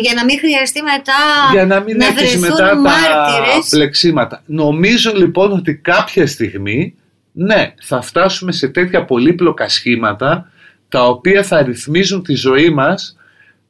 για 0.00 0.14
να 0.14 0.24
μην 0.24 0.38
χρειαστεί 0.38 0.82
μετά 0.82 1.12
για 1.52 1.66
να 1.66 1.80
μην 1.80 1.96
να 1.96 2.06
έχεις 2.06 2.20
βρεθούν 2.20 2.40
μετά 2.40 2.68
τα 2.68 2.76
μάρτυρες. 2.76 3.68
πλεξίματα. 3.70 4.42
Νομίζω 4.46 5.12
λοιπόν 5.14 5.52
ότι 5.52 5.74
κάποια 5.74 6.26
στιγμή, 6.26 6.94
ναι, 7.32 7.74
θα 7.82 8.00
φτάσουμε 8.00 8.52
σε 8.52 8.68
τέτοια 8.68 9.04
πολύπλοκα 9.04 9.68
σχήματα 9.68 10.50
τα 10.88 11.06
οποία 11.06 11.42
θα 11.42 11.62
ρυθμίζουν 11.62 12.22
τη 12.22 12.34
ζωή 12.34 12.70
μας 12.70 13.16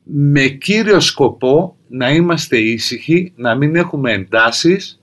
με 0.02 0.46
κύριο 0.46 1.00
σκοπό 1.00 1.76
να 1.88 2.10
είμαστε 2.10 2.58
ήσυχοι, 2.58 3.32
να 3.36 3.54
μην 3.54 3.76
έχουμε 3.76 4.12
εντάσεις 4.12 5.00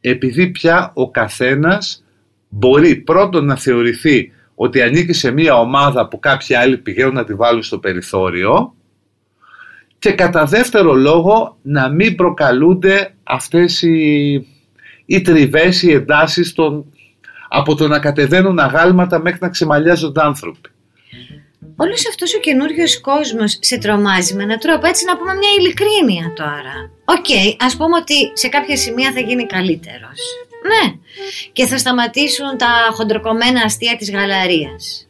επειδή 0.00 0.46
πια 0.46 0.90
ο 0.94 1.10
καθένας 1.10 2.04
μπορεί 2.48 2.96
πρώτον 2.96 3.44
να 3.44 3.56
θεωρηθεί 3.56 4.32
ότι 4.54 4.82
ανήκει 4.82 5.12
σε 5.12 5.30
μια 5.30 5.58
ομάδα 5.58 6.08
που 6.08 6.18
κάποιοι 6.18 6.56
άλλοι 6.56 6.78
πηγαίνουν 6.78 7.14
να 7.14 7.24
τη 7.24 7.34
βάλουν 7.34 7.62
στο 7.62 7.78
περιθώριο 7.78 8.74
και 10.04 10.12
κατά 10.12 10.44
δεύτερο 10.44 10.92
λόγο 10.92 11.56
να 11.62 11.88
μην 11.88 12.14
προκαλούνται 12.14 13.14
αυτές 13.22 13.82
οι, 13.82 14.32
οι 15.06 15.20
τριβές, 15.20 15.82
οι 15.82 15.92
εντάσεις 15.92 16.52
των, 16.52 16.84
από 17.48 17.74
το 17.74 17.88
να 17.88 17.98
κατεβαίνουν 17.98 18.58
αγάλματα 18.58 19.18
μέχρι 19.18 19.38
να 19.40 19.48
ξεμαλιάζονται 19.48 20.20
άνθρωποι. 20.22 20.68
Όλος 21.76 22.08
αυτός 22.08 22.34
ο 22.34 22.38
καινούριος 22.38 23.00
κόσμος 23.00 23.58
σε 23.60 23.78
τρομάζει 23.78 24.34
με 24.34 24.42
έναν 24.42 24.58
τρόπο, 24.58 24.86
έτσι 24.86 25.04
να 25.04 25.16
πούμε 25.16 25.34
μια 25.34 25.50
ειλικρίνεια 25.58 26.32
τώρα. 26.36 26.90
Οκ, 27.04 27.60
ας 27.64 27.76
πούμε 27.76 27.96
ότι 27.96 28.14
σε 28.32 28.48
κάποια 28.48 28.76
σημεία 28.76 29.12
θα 29.12 29.20
γίνει 29.20 29.46
καλύτερος. 29.46 30.18
Ναι. 30.70 30.94
Και 31.52 31.66
θα 31.66 31.78
σταματήσουν 31.78 32.58
τα 32.58 32.70
χοντροκομμένα 32.92 33.60
αστεία 33.64 33.96
της 33.96 34.10
γαλαρίας. 34.10 35.03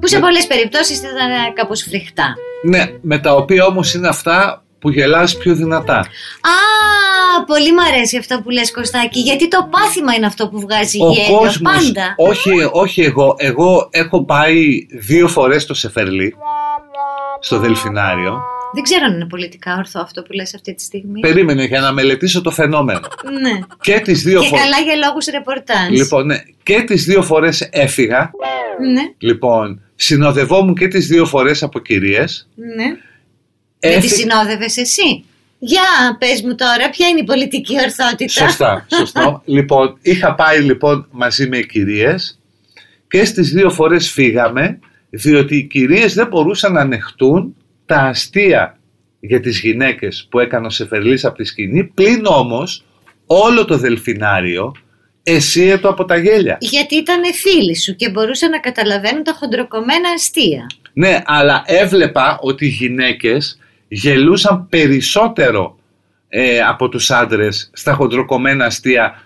Που 0.00 0.06
σε 0.08 0.16
Ναι. 0.16 0.22
πολλές 0.22 0.46
περιπτώσεις 0.46 0.98
ήταν 0.98 1.52
κάπως 1.54 1.82
φρικτά. 1.82 2.34
Ναι, 2.62 2.84
με 3.00 3.18
τα 3.18 3.34
οποία 3.34 3.64
όμως 3.64 3.94
είναι 3.94 4.08
αυτά 4.08 4.62
που 4.78 4.90
γελάς 4.90 5.36
πιο 5.36 5.54
δυνατά. 5.54 5.98
Α, 5.98 6.04
πολύ 7.46 7.72
μου 7.72 7.82
αρέσει 7.82 8.16
αυτό 8.16 8.40
που 8.42 8.50
λες 8.50 8.72
Κωστάκη, 8.72 9.20
γιατί 9.20 9.48
το 9.48 9.68
πάθημα 9.70 10.14
είναι 10.14 10.26
αυτό 10.26 10.48
που 10.48 10.60
βγάζει 10.60 10.98
Ο 11.02 11.10
γέλιο 11.12 11.36
κόσμος, 11.38 11.60
πάντα. 11.60 12.14
όχι, 12.16 12.50
όχι 12.72 13.02
εγώ, 13.02 13.34
εγώ 13.38 13.88
έχω 13.90 14.24
πάει 14.24 14.86
δύο 15.00 15.28
φορές 15.28 15.62
στο 15.62 15.74
Σεφερλί, 15.74 16.34
στο 17.40 17.58
Δελφινάριο. 17.58 18.40
Δεν 18.74 18.82
ξέρω 18.82 19.04
αν 19.06 19.14
είναι 19.14 19.26
πολιτικά 19.26 19.76
ορθό 19.76 20.00
αυτό 20.00 20.22
που 20.22 20.32
λες 20.32 20.54
αυτή 20.54 20.74
τη 20.74 20.82
στιγμή. 20.82 21.20
Περίμενε 21.20 21.64
για 21.64 21.80
να 21.80 21.92
μελετήσω 21.92 22.40
το 22.40 22.50
φαινόμενο. 22.50 23.00
Ναι. 23.42 23.60
Και 23.80 24.00
τις 24.00 24.22
δύο 24.22 24.40
Και 24.40 24.46
φορές... 24.46 24.64
καλά 24.64 24.78
για 24.78 24.94
λόγους 25.08 25.26
ρεπορτάζ. 25.26 25.88
Λοιπόν, 25.90 26.26
ναι, 26.26 26.36
και 26.62 26.82
τις 26.82 27.04
δύο 27.04 27.22
φορές 27.22 27.68
έφυγα. 27.72 28.30
Ναι, 28.92 29.02
Λοιπόν, 29.18 29.80
συνοδευόμουν 29.94 30.74
και 30.74 30.88
τις 30.88 31.06
δύο 31.06 31.26
φορές 31.26 31.62
από 31.62 31.78
κυρίες. 31.78 32.48
ναι. 32.54 32.84
Γιατί 33.78 33.96
Έφυ- 33.96 34.14
συνόδευες 34.14 34.76
εσύ; 34.76 35.24
Για 35.58 35.82
πες 36.18 36.42
μου 36.42 36.54
τώρα, 36.54 36.90
ποια 36.90 37.08
είναι 37.08 37.20
η 37.20 37.24
πολιτική 37.24 37.74
ορθότητα; 37.80 38.44
Σωστά, 38.46 38.86
σωστό. 38.96 39.42
λοιπόν, 39.56 39.98
είχα 40.02 40.34
πάει 40.34 40.60
λοιπόν 40.60 41.06
μαζί 41.10 41.48
με 41.48 41.60
κυρίες 41.60 42.38
και 43.08 43.24
στις 43.24 43.50
δύο 43.50 43.70
φορές 43.70 44.10
φύγαμε 44.10 44.78
διότι 45.10 45.56
οι 45.56 45.62
κυρίες 45.66 46.14
δεν 46.14 46.26
μπορούσαν 46.26 46.72
να 46.72 46.80
ανεχτούν 46.80 47.56
τα 47.92 48.00
αστεία 48.00 48.78
για 49.20 49.40
τις 49.40 49.60
γυναίκες 49.60 50.26
που 50.30 50.38
έκανε 50.38 50.66
ο 50.66 50.70
Σεφερλής 50.70 51.24
από 51.24 51.36
τη 51.36 51.44
σκηνή 51.44 51.84
πλην 51.84 52.26
όμως 52.26 52.84
όλο 53.26 53.64
το 53.64 53.76
δελφινάριο 53.76 54.74
εσύετο 55.22 55.88
από 55.88 56.04
τα 56.04 56.16
γέλια. 56.16 56.56
Γιατί 56.60 56.96
ήταν 56.96 57.20
φίλοι 57.34 57.76
σου 57.76 57.96
και 57.96 58.10
μπορούσαν 58.10 58.50
να 58.50 58.60
καταλαβαίνουν 58.60 59.22
τα 59.22 59.32
χοντροκομμένα 59.32 60.08
αστεία. 60.14 60.66
Ναι, 60.92 61.22
αλλά 61.24 61.62
έβλεπα 61.66 62.38
ότι 62.40 62.66
οι 62.66 62.68
γυναίκες 62.68 63.58
γελούσαν 63.88 64.68
περισσότερο 64.68 65.78
ε, 66.28 66.60
από 66.60 66.88
τους 66.88 67.10
άντρες 67.10 67.70
στα 67.72 67.92
χοντροκομμένα 67.92 68.64
αστεία 68.64 69.22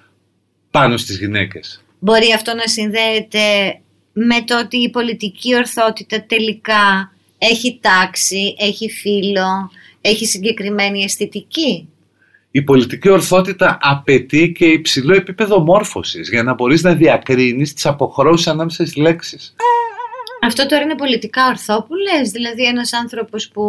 πάνω 0.70 0.96
στις 0.96 1.18
γυναίκες. 1.18 1.82
Μπορεί 1.98 2.32
αυτό 2.32 2.54
να 2.54 2.66
συνδέεται 2.66 3.40
με 4.12 4.42
το 4.44 4.58
ότι 4.58 4.76
η 4.76 4.90
πολιτική 4.90 5.54
ορθότητα 5.54 6.24
τελικά 6.26 7.10
έχει 7.38 7.78
τάξη, 7.82 8.54
έχει 8.58 8.90
φύλλο, 8.90 9.70
έχει 10.00 10.26
συγκεκριμένη 10.26 11.02
αισθητική; 11.02 11.88
Η 12.50 12.62
πολιτική 12.62 13.08
ορθότητα 13.08 13.78
απαιτεί 13.80 14.52
και 14.52 14.64
υψηλό 14.64 15.14
επίπεδο 15.14 15.60
μόρφωσης 15.60 16.28
για 16.28 16.42
να 16.42 16.54
μπορείς 16.54 16.82
να 16.82 16.94
διακρίνεις 16.94 17.74
τις 17.74 17.86
αποχρώσεις 17.86 18.46
ανάμεσα 18.46 18.82
στις 18.82 18.96
λέξεις. 18.96 19.54
Αυτό 20.42 20.66
τώρα 20.66 20.82
είναι 20.82 20.94
πολιτικά 20.94 21.46
ορθό 21.46 21.82
που 21.82 21.94
λες, 21.94 22.30
δηλαδή 22.30 22.64
ένας 22.64 22.92
άνθρωπος 22.92 23.48
που 23.48 23.62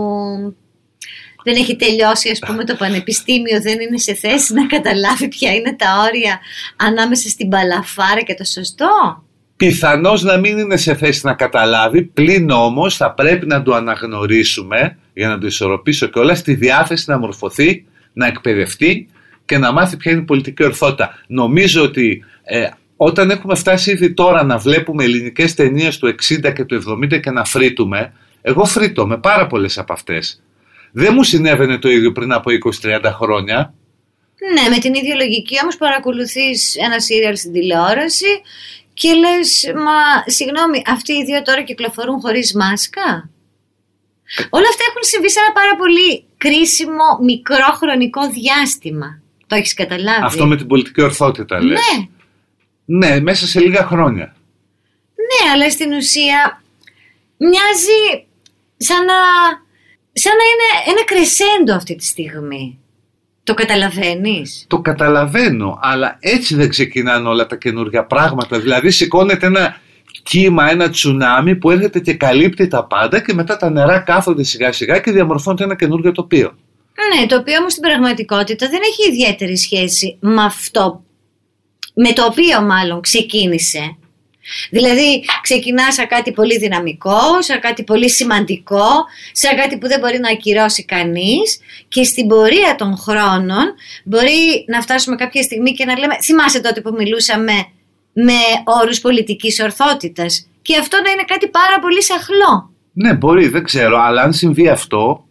δεν 1.44 1.56
έχει 1.56 1.76
τελειώσει 1.76 2.30
ας 2.30 2.40
πούμε 2.40 2.64
το 2.64 2.76
πανεπιστήμιο 2.76 3.62
δεν 3.62 3.80
είναι 3.80 3.98
σε 3.98 4.14
θέση 4.14 4.54
να 4.54 4.66
καταλάβει 4.66 5.28
ποια 5.28 5.54
είναι 5.54 5.76
τα 5.76 6.04
όρια 6.08 6.40
ανάμεσα 6.76 7.30
στην 7.30 7.50
παλαφάρα 7.50 8.22
και 8.22 8.34
το 8.34 8.44
σωστό; 8.44 9.24
Πιθανώς 9.58 10.24
να 10.24 10.38
μην 10.38 10.58
είναι 10.58 10.78
σε 10.78 10.96
θέση 10.96 11.26
να 11.26 11.34
καταλάβει, 11.34 12.02
πλην 12.04 12.50
όμως 12.50 12.96
θα 12.96 13.14
πρέπει 13.14 13.46
να 13.46 13.64
το 13.64 13.74
αναγνωρίσουμε 13.74 14.98
για 15.14 15.28
να 15.28 15.38
το 15.38 15.48
ισορροπήσω 15.48 16.08
και 16.08 16.20
όλα 16.20 16.36
στη 16.36 16.54
διάθεση 16.54 17.10
να 17.10 17.18
μορφωθεί, 17.18 17.86
να 18.14 18.28
εκπαιδευτεί 18.28 19.10
και 19.46 19.58
να 19.58 19.72
μάθει 19.72 19.98
ποια 19.98 20.12
είναι 20.12 20.22
η 20.22 20.24
πολιτική 20.24 20.64
ορθότητα. 20.64 21.24
Νομίζω 21.28 21.84
ότι 21.84 22.24
ε, 22.44 22.68
όταν 22.96 23.30
έχουμε 23.30 23.56
φτάσει 23.56 23.92
ήδη 23.92 24.14
τώρα 24.14 24.44
να 24.44 24.58
βλέπουμε 24.58 25.04
ελληνικές 25.04 25.54
ταινίες 25.54 25.98
του 25.98 26.16
60 26.44 26.54
και 26.54 26.64
του 26.64 26.82
70 27.04 27.20
και 27.20 27.32
να 27.32 27.46
φρύτουμε, 27.46 28.14
εγώ 28.42 28.66
φρύτω 28.66 29.08
με 29.08 29.18
πάρα 29.18 29.48
πολλές 29.48 29.78
από 29.78 29.94
αυτές. 29.94 30.44
Δεν 30.92 31.14
μου 31.14 31.24
συνέβαινε 31.24 31.78
το 31.78 31.90
ίδιο 31.90 32.12
πριν 32.12 32.32
από 32.32 32.52
20-30 32.82 33.12
χρόνια. 33.14 33.74
Ναι, 34.54 34.70
με 34.70 34.78
την 34.78 34.94
ίδια 34.94 35.16
λογική 35.16 35.56
όμως 35.62 35.78
παρακολουθείς 35.78 36.76
ένα 36.76 37.00
σύριαλ 37.00 37.36
στην 37.36 37.52
τηλεόραση 37.52 38.42
και 39.00 39.14
λες, 39.14 39.72
μα 39.86 39.98
συγγνώμη, 40.26 40.82
αυτοί 40.88 41.14
οι 41.14 41.24
δύο 41.24 41.42
τώρα 41.42 41.62
κυκλοφορούν 41.64 42.20
χωρίς 42.20 42.54
μάσκα. 42.54 43.30
Όλα 44.50 44.68
αυτά 44.70 44.84
έχουν 44.90 45.04
συμβεί 45.12 45.30
σε 45.32 45.40
ένα 45.40 45.52
πάρα 45.52 45.76
πολύ 45.76 46.26
κρίσιμο 46.38 47.08
μικρό 47.24 47.70
χρονικό 47.80 48.22
διάστημα. 48.30 49.22
Το 49.48 49.56
έχεις 49.56 49.74
καταλάβει; 49.74 50.26
Αυτό 50.26 50.46
με 50.48 50.56
την 50.58 50.68
πολιτική 50.68 51.02
ορθότητα 51.02 51.64
λες. 51.64 51.80
Ναι, 51.80 53.08
Ναι, 53.08 53.20
μέσα 53.20 53.48
σε 53.48 53.60
λίγα 53.60 53.84
χρόνια. 53.86 54.36
ναι, 55.28 55.52
αλλά 55.52 55.70
στην 55.70 55.92
ουσία 55.94 56.62
μοιάζει 57.38 58.26
σαν 58.78 59.06
να, 59.06 59.20
σαν 60.14 60.34
να 60.40 60.44
είναι 60.52 60.92
ένα 60.92 61.04
κρεσέντο 61.06 61.74
αυτή 61.76 61.96
τη 61.96 62.06
στιγμή. 62.06 62.80
Το 63.48 63.54
καταλαβαίνεις; 63.54 64.66
Το 64.68 64.80
καταλαβαίνω, 64.80 65.80
αλλά 65.82 66.18
έτσι 66.20 66.56
δεν 66.56 66.70
ξεκινάνε 66.70 67.28
όλα 67.28 67.46
τα 67.46 67.56
καινούργια 67.56 68.06
πράγματα. 68.06 68.60
Δηλαδή 68.60 68.90
σηκώνεται 68.90 69.46
ένα 69.46 69.80
κύμα, 70.24 70.70
ένα 70.72 70.90
τσουνάμι 70.90 71.56
που 71.56 71.72
έρχεται 71.72 72.00
και 72.00 72.14
καλύπτει 72.14 72.68
τα 72.68 72.86
πάντα 72.86 73.20
και 73.20 73.34
μετά 73.34 73.58
τα 73.58 73.70
νερά 73.70 74.00
κάθονται 74.00 74.44
σιγά 74.44 74.72
σιγά 74.72 75.00
και 75.00 75.12
διαμορφώνεται 75.12 75.64
ένα 75.64 75.76
καινούργιο 75.76 76.12
τοπίο. 76.12 76.58
Ναι, 77.16 77.26
το 77.26 77.36
οποίο 77.36 77.58
όμως 77.60 77.72
στην 77.72 77.84
πραγματικότητα 77.84 78.70
δεν 78.70 78.80
έχει 78.84 79.12
ιδιαίτερη 79.12 79.58
σχέση 79.58 80.18
με 80.20 80.44
αυτό 80.44 81.02
με 81.94 82.12
το 82.14 82.26
οποίο 82.26 82.62
μάλλον 82.62 83.02
ξεκίνησε. 83.02 83.98
Δηλαδή 84.70 85.24
ξεκινά 85.42 85.92
σαν 85.92 86.08
κάτι 86.08 86.32
πολύ 86.32 86.58
δυναμικό, 86.58 87.42
σαν 87.42 87.60
κάτι 87.60 87.84
πολύ 87.84 88.10
σημαντικό, 88.10 88.90
σαν 89.32 89.56
κάτι 89.56 89.78
που 89.78 89.88
δεν 89.88 90.00
μπορεί 90.00 90.20
να 90.20 90.30
ακυρώσει 90.30 90.86
κανείς 90.86 91.60
και 91.88 92.04
στην 92.04 92.28
πορεία 92.28 92.76
των 92.78 92.98
χρόνων 92.98 93.66
μπορεί 94.04 94.66
να 94.68 94.82
φτάσουμε 94.82 95.16
κάποια 95.16 95.42
στιγμή 95.42 95.72
και 95.72 95.86
να 95.86 96.00
λέμε 96.00 96.16
θυμάσαι 96.22 96.62
τότε 96.62 96.82
που 96.82 96.94
μιλούσαμε 96.98 97.54
με 98.14 98.40
όρους 98.82 99.00
πολιτικής 99.00 99.60
ορθότητας 99.60 100.48
και 100.62 100.78
αυτό 100.78 100.98
να 101.04 101.12
είναι 101.12 101.24
κάτι 101.28 101.48
πάρα 101.48 101.80
πολύ 101.82 102.04
σαχλό. 102.04 102.72
Ναι, 102.94 103.14
μπορεί, 103.14 103.48
δεν 103.48 103.64
ξέρω, 103.64 103.98
αλλά 103.98 104.22
αν 104.22 104.34
συμβεί 104.34 104.70
αυτό, 104.70 105.26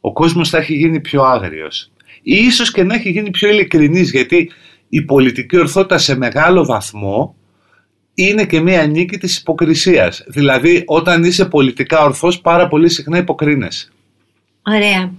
ο 0.00 0.12
κόσμος 0.12 0.48
θα 0.48 0.58
έχει 0.58 0.74
γίνει 0.74 1.00
πιο 1.00 1.22
άγριος. 1.22 1.90
Ή 2.22 2.34
ίσως 2.36 2.70
και 2.70 2.82
να 2.82 2.94
έχει 2.94 3.10
γίνει 3.10 3.30
πιο 3.30 3.48
ειλικρινής, 3.48 4.10
γιατί 4.10 4.50
η 4.88 5.02
πολιτική 5.02 5.56
ορθότητα 5.58 5.98
σε 5.98 6.16
μεγάλο 6.16 6.64
βαθμό 6.64 7.34
είναι 8.14 8.44
και 8.44 8.60
μία 8.60 8.86
νίκη 8.86 9.18
της 9.18 9.38
υποκρισίας. 9.38 10.24
Δηλαδή, 10.26 10.82
όταν 10.86 11.24
είσαι 11.24 11.44
πολιτικά 11.44 12.04
ορθός, 12.04 12.40
πάρα 12.40 12.68
πολύ 12.68 12.88
συχνά 12.88 13.18
υποκρίνεσαι. 13.18 13.88
Ωραία. 14.66 15.12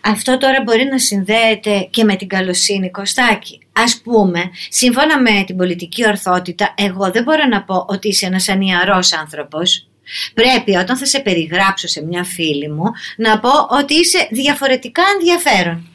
Αυτό 0.00 0.38
τώρα 0.38 0.62
μπορεί 0.64 0.84
να 0.84 0.98
συνδέεται 0.98 1.88
και 1.90 2.04
με 2.04 2.16
την 2.16 2.28
καλοσύνη 2.28 2.90
Κωστάκη. 2.90 3.60
Ας 3.72 4.00
πούμε, 4.04 4.50
σύμφωνα 4.68 5.20
με 5.20 5.44
την 5.46 5.56
πολιτική 5.56 6.06
ορθότητα, 6.06 6.74
εγώ 6.76 7.10
δεν 7.10 7.22
μπορώ 7.22 7.46
να 7.46 7.62
πω 7.62 7.84
ότι 7.88 8.08
είσαι 8.08 8.26
ένας 8.26 8.48
ανιαρός 8.48 9.12
άνθρωπος. 9.12 9.88
Πρέπει 10.34 10.76
όταν 10.76 10.96
θα 10.96 11.06
σε 11.06 11.20
περιγράψω 11.20 11.88
σε 11.88 12.04
μια 12.04 12.24
φίλη 12.24 12.68
μου 12.70 12.84
να 13.16 13.38
πω 13.38 13.50
ότι 13.70 13.94
είσαι 13.94 14.28
διαφορετικά 14.30 15.02
ενδιαφέρον. 15.14 15.87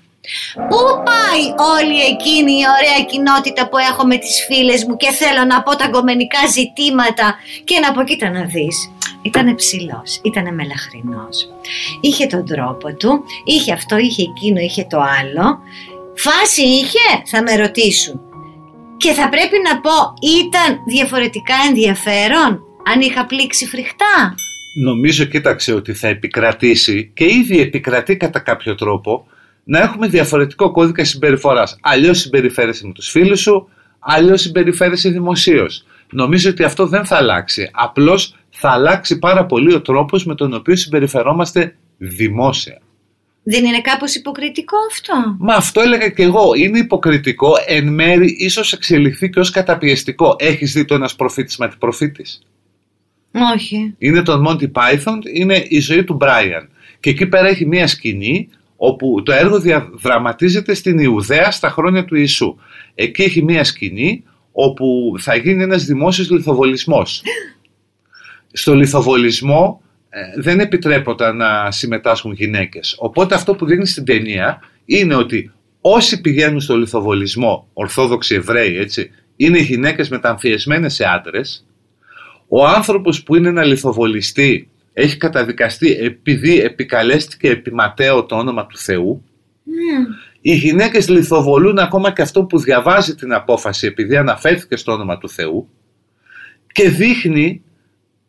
Πού 0.70 0.80
πάει 1.10 1.44
όλη 1.76 1.98
εκείνη 2.14 2.52
η 2.52 2.66
ωραία 2.78 3.02
κοινότητα 3.12 3.70
που 3.70 3.78
έχω 3.78 4.06
με 4.06 4.18
τις 4.18 4.46
φίλες 4.48 4.86
μου 4.86 4.96
και 4.96 5.12
θέλω 5.12 5.44
να 5.46 5.64
πω 5.64 5.76
τα 5.76 5.88
γκομενικά 5.88 6.48
ζητήματα 6.58 7.36
και 7.64 7.80
να 7.80 7.92
πω 7.92 8.04
κοίτα 8.04 8.30
να 8.30 8.44
δεις. 8.44 8.92
Ήτανε 9.22 9.54
ψηλός, 9.54 10.20
ήτανε 10.24 10.52
μελαχρινός. 10.52 11.50
Είχε 12.02 12.26
τον 12.26 12.46
τρόπο 12.46 12.94
του, 12.96 13.24
είχε 13.46 13.74
αυτό, 13.74 13.98
είχε 13.98 14.22
εκείνο, 14.22 14.60
είχε 14.60 14.84
το 14.90 15.00
άλλο. 15.20 15.60
Φάση 16.16 16.62
είχε, 16.62 17.08
θα 17.26 17.42
με 17.42 17.56
ρωτήσουν. 17.56 18.22
Και 18.98 19.12
θα 19.12 19.30
πρέπει 19.30 19.58
να 19.68 19.80
πω, 19.80 19.98
ήταν 20.40 20.80
διαφορετικά 20.88 21.56
ενδιαφέρον, 21.68 22.52
αν 22.92 23.02
είχα 23.02 23.26
πλήξει 23.26 23.66
φρικτά. 23.66 24.36
Νομίζω, 24.84 25.26
κοίταξε, 25.26 25.74
ότι 25.74 25.94
θα 25.94 26.08
επικρατήσει 26.08 27.12
και 27.14 27.26
ήδη 27.26 27.60
επικρατεί 27.60 28.18
κατά 28.18 28.40
κάποιο 28.40 28.76
τρόπο 28.76 29.26
να 29.64 29.80
έχουμε 29.80 30.08
διαφορετικό 30.08 30.72
κώδικα 30.72 31.06
συμπεριφοράς. 31.06 31.78
Αλλιώς 31.82 32.20
συμπεριφέρεσαι 32.20 32.88
με 32.88 32.94
τους 32.94 33.10
φίλους 33.10 33.40
σου, 33.40 33.70
αλλιώς 34.00 34.42
συμπεριφέρεσαι 34.42 35.10
δημοσίως. 35.10 35.86
Νομίζω 36.12 36.50
ότι 36.50 36.64
αυτό 36.64 36.88
δεν 36.88 37.06
θα 37.06 37.16
αλλάξει. 37.16 37.70
Απλώς 37.72 38.36
θα 38.50 38.70
αλλάξει 38.70 39.20
πάρα 39.20 39.46
πολύ 39.46 39.74
ο 39.74 39.82
τρόπος 39.82 40.26
με 40.26 40.36
τον 40.36 40.54
οποίο 40.54 40.76
συμπεριφερόμαστε 40.76 41.76
δημόσια. 41.98 42.82
Δεν 43.44 43.66
είναι 43.66 43.82
κάπως 43.82 44.16
υποκριτικό 44.16 44.78
αυτό; 44.92 45.36
Μα 45.40 45.54
αυτό 45.54 45.82
έλεγα 45.82 46.10
και 46.10 46.24
εγώ. 46.24 46.54
Είναι 46.56 46.80
υποκριτικό, 46.80 47.52
εν 47.68 47.94
μέρη 47.94 48.36
ίσως 48.40 48.74
εξελιχθεί 48.74 49.30
και 49.30 49.40
ως 49.40 49.50
καταπιεστικό. 49.50 50.36
Έχεις 50.40 50.74
δει 50.74 50.86
το 50.86 50.96
ένας 50.96 51.16
προφήτης 51.16 51.58
με 51.58 51.72
προφήτης. 51.80 52.42
Όχι. 53.56 53.96
Είναι 53.98 54.22
τον 54.24 54.46
Monty 54.48 54.72
Python, 54.72 55.18
είναι 55.34 55.66
η 55.68 55.80
ζωή 55.80 56.04
του 56.04 56.18
Brian. 56.22 56.68
Και 57.00 57.10
εκεί 57.10 57.26
πέρα 57.26 57.48
έχει 57.48 57.66
μία 57.66 57.88
σκηνή 57.88 58.50
όπου 58.86 59.22
το 59.24 59.32
έργο 59.32 59.60
διαδραματίζεται 59.60 60.74
στην 60.74 61.00
Ιουδαία 61.00 61.52
στα 61.52 61.70
χρόνια 61.70 62.06
του 62.06 62.16
Ιησού. 62.16 62.56
Εκεί 62.96 63.22
έχει 63.22 63.44
μία 63.44 63.64
σκηνή 63.64 64.24
όπου 64.52 65.14
θα 65.20 65.36
γίνει 65.36 65.64
ένας 65.64 65.86
δημόσιος 65.86 66.30
λιθοβολισμός. 66.30 67.24
Στο 68.52 68.76
λιθοβολισμό 68.76 69.82
ε, 70.10 70.42
δεν 70.42 70.60
επιτρέπονταν 70.60 71.38
να 71.38 71.72
συμμετάσχουν 71.72 72.32
γυναίκες. 72.32 72.96
Οπότε 73.00 73.36
αυτό 73.36 73.56
που 73.56 73.66
δίνει 73.66 73.88
στην 73.88 74.06
ταινία 74.06 74.60
είναι 74.86 75.16
ότι 75.16 75.52
όσοι 75.82 76.22
πηγαίνουν 76.22 76.62
στο 76.62 76.78
λιθοβολισμό, 76.78 77.70
ορθόδοξοι 77.74 78.36
Εβραίοι 78.36 78.78
έτσι, 78.78 79.12
είναι 79.36 79.60
γυναίκες 79.60 80.10
μεταμφιεσμένες 80.10 80.94
σε 80.94 81.06
άντρες. 81.06 81.66
Ο 82.48 82.68
άνθρωπος 82.68 83.24
που 83.24 83.36
είναι 83.36 83.52
να 83.52 83.64
λιθοβολιστεί 83.64 84.70
έχει 84.94 85.18
καταδικαστεί 85.18 85.92
επειδή 85.92 86.60
επικαλέστηκε 86.62 87.50
επιματέω 87.50 88.26
το 88.26 88.36
όνομα 88.36 88.66
του 88.66 88.78
Θεού. 88.78 89.24
Οι 90.42 90.56
γυναίκες 90.56 91.10
λιθοβολούν 91.10 91.80
ακόμα 91.80 92.12
και 92.12 92.22
αυτό 92.22 92.44
που 92.44 92.60
διαβάζει 92.60 93.16
την 93.16 93.34
απόφαση 93.34 93.88
επειδή 93.88 94.18
αναφέρθηκε 94.18 94.76
στο 94.76 94.92
όνομα 94.92 95.18
του 95.18 95.30
Θεού 95.30 95.70
και 96.72 96.90
δείχνει 96.90 97.64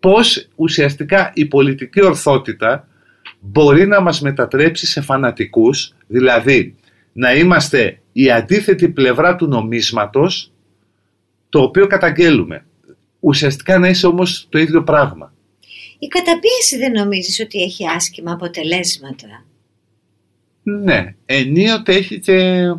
πως 0.00 0.48
ουσιαστικά 0.56 1.30
η 1.34 1.46
πολιτική 1.46 2.04
ορθότητα 2.04 2.88
μπορεί 3.40 3.86
να 3.86 4.00
μας 4.00 4.20
μετατρέψει 4.20 4.86
σε 4.86 5.00
φανατικούς, 5.00 5.94
δηλαδή 6.06 6.74
να 7.12 7.34
είμαστε 7.34 8.00
η 8.12 8.30
αντίθετη 8.30 8.88
πλευρά 8.88 9.36
του 9.36 9.46
νομίσματος 9.46 10.52
το 11.48 11.60
οποίο 11.60 11.86
καταγγέλουμε. 11.86 12.64
Ουσιαστικά 13.20 13.78
να 13.78 13.88
είσαι 13.88 14.06
όμως 14.06 14.46
το 14.48 14.58
ίδιο 14.58 14.82
πράγμα. 14.82 15.33
Η 16.04 16.08
καταπίεση 16.08 16.76
δεν 16.78 16.92
νομίζεις 16.92 17.40
ότι 17.40 17.62
έχει 17.62 17.88
άσχημα 17.88 18.32
αποτελέσματα; 18.32 19.44
Ναι, 20.62 21.14
ενίοτε 21.26 21.92
έχει 21.92 22.20
και, 22.20 22.72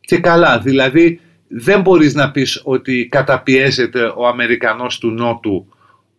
και 0.00 0.18
καλά. 0.18 0.58
Δηλαδή 0.58 1.20
δεν 1.48 1.80
μπορείς 1.80 2.14
να 2.14 2.30
πεις 2.30 2.60
ότι 2.64 3.08
καταπιέζεται 3.10 4.12
ο 4.16 4.26
Αμερικανός 4.26 4.98
του 4.98 5.10
Νότου 5.10 5.66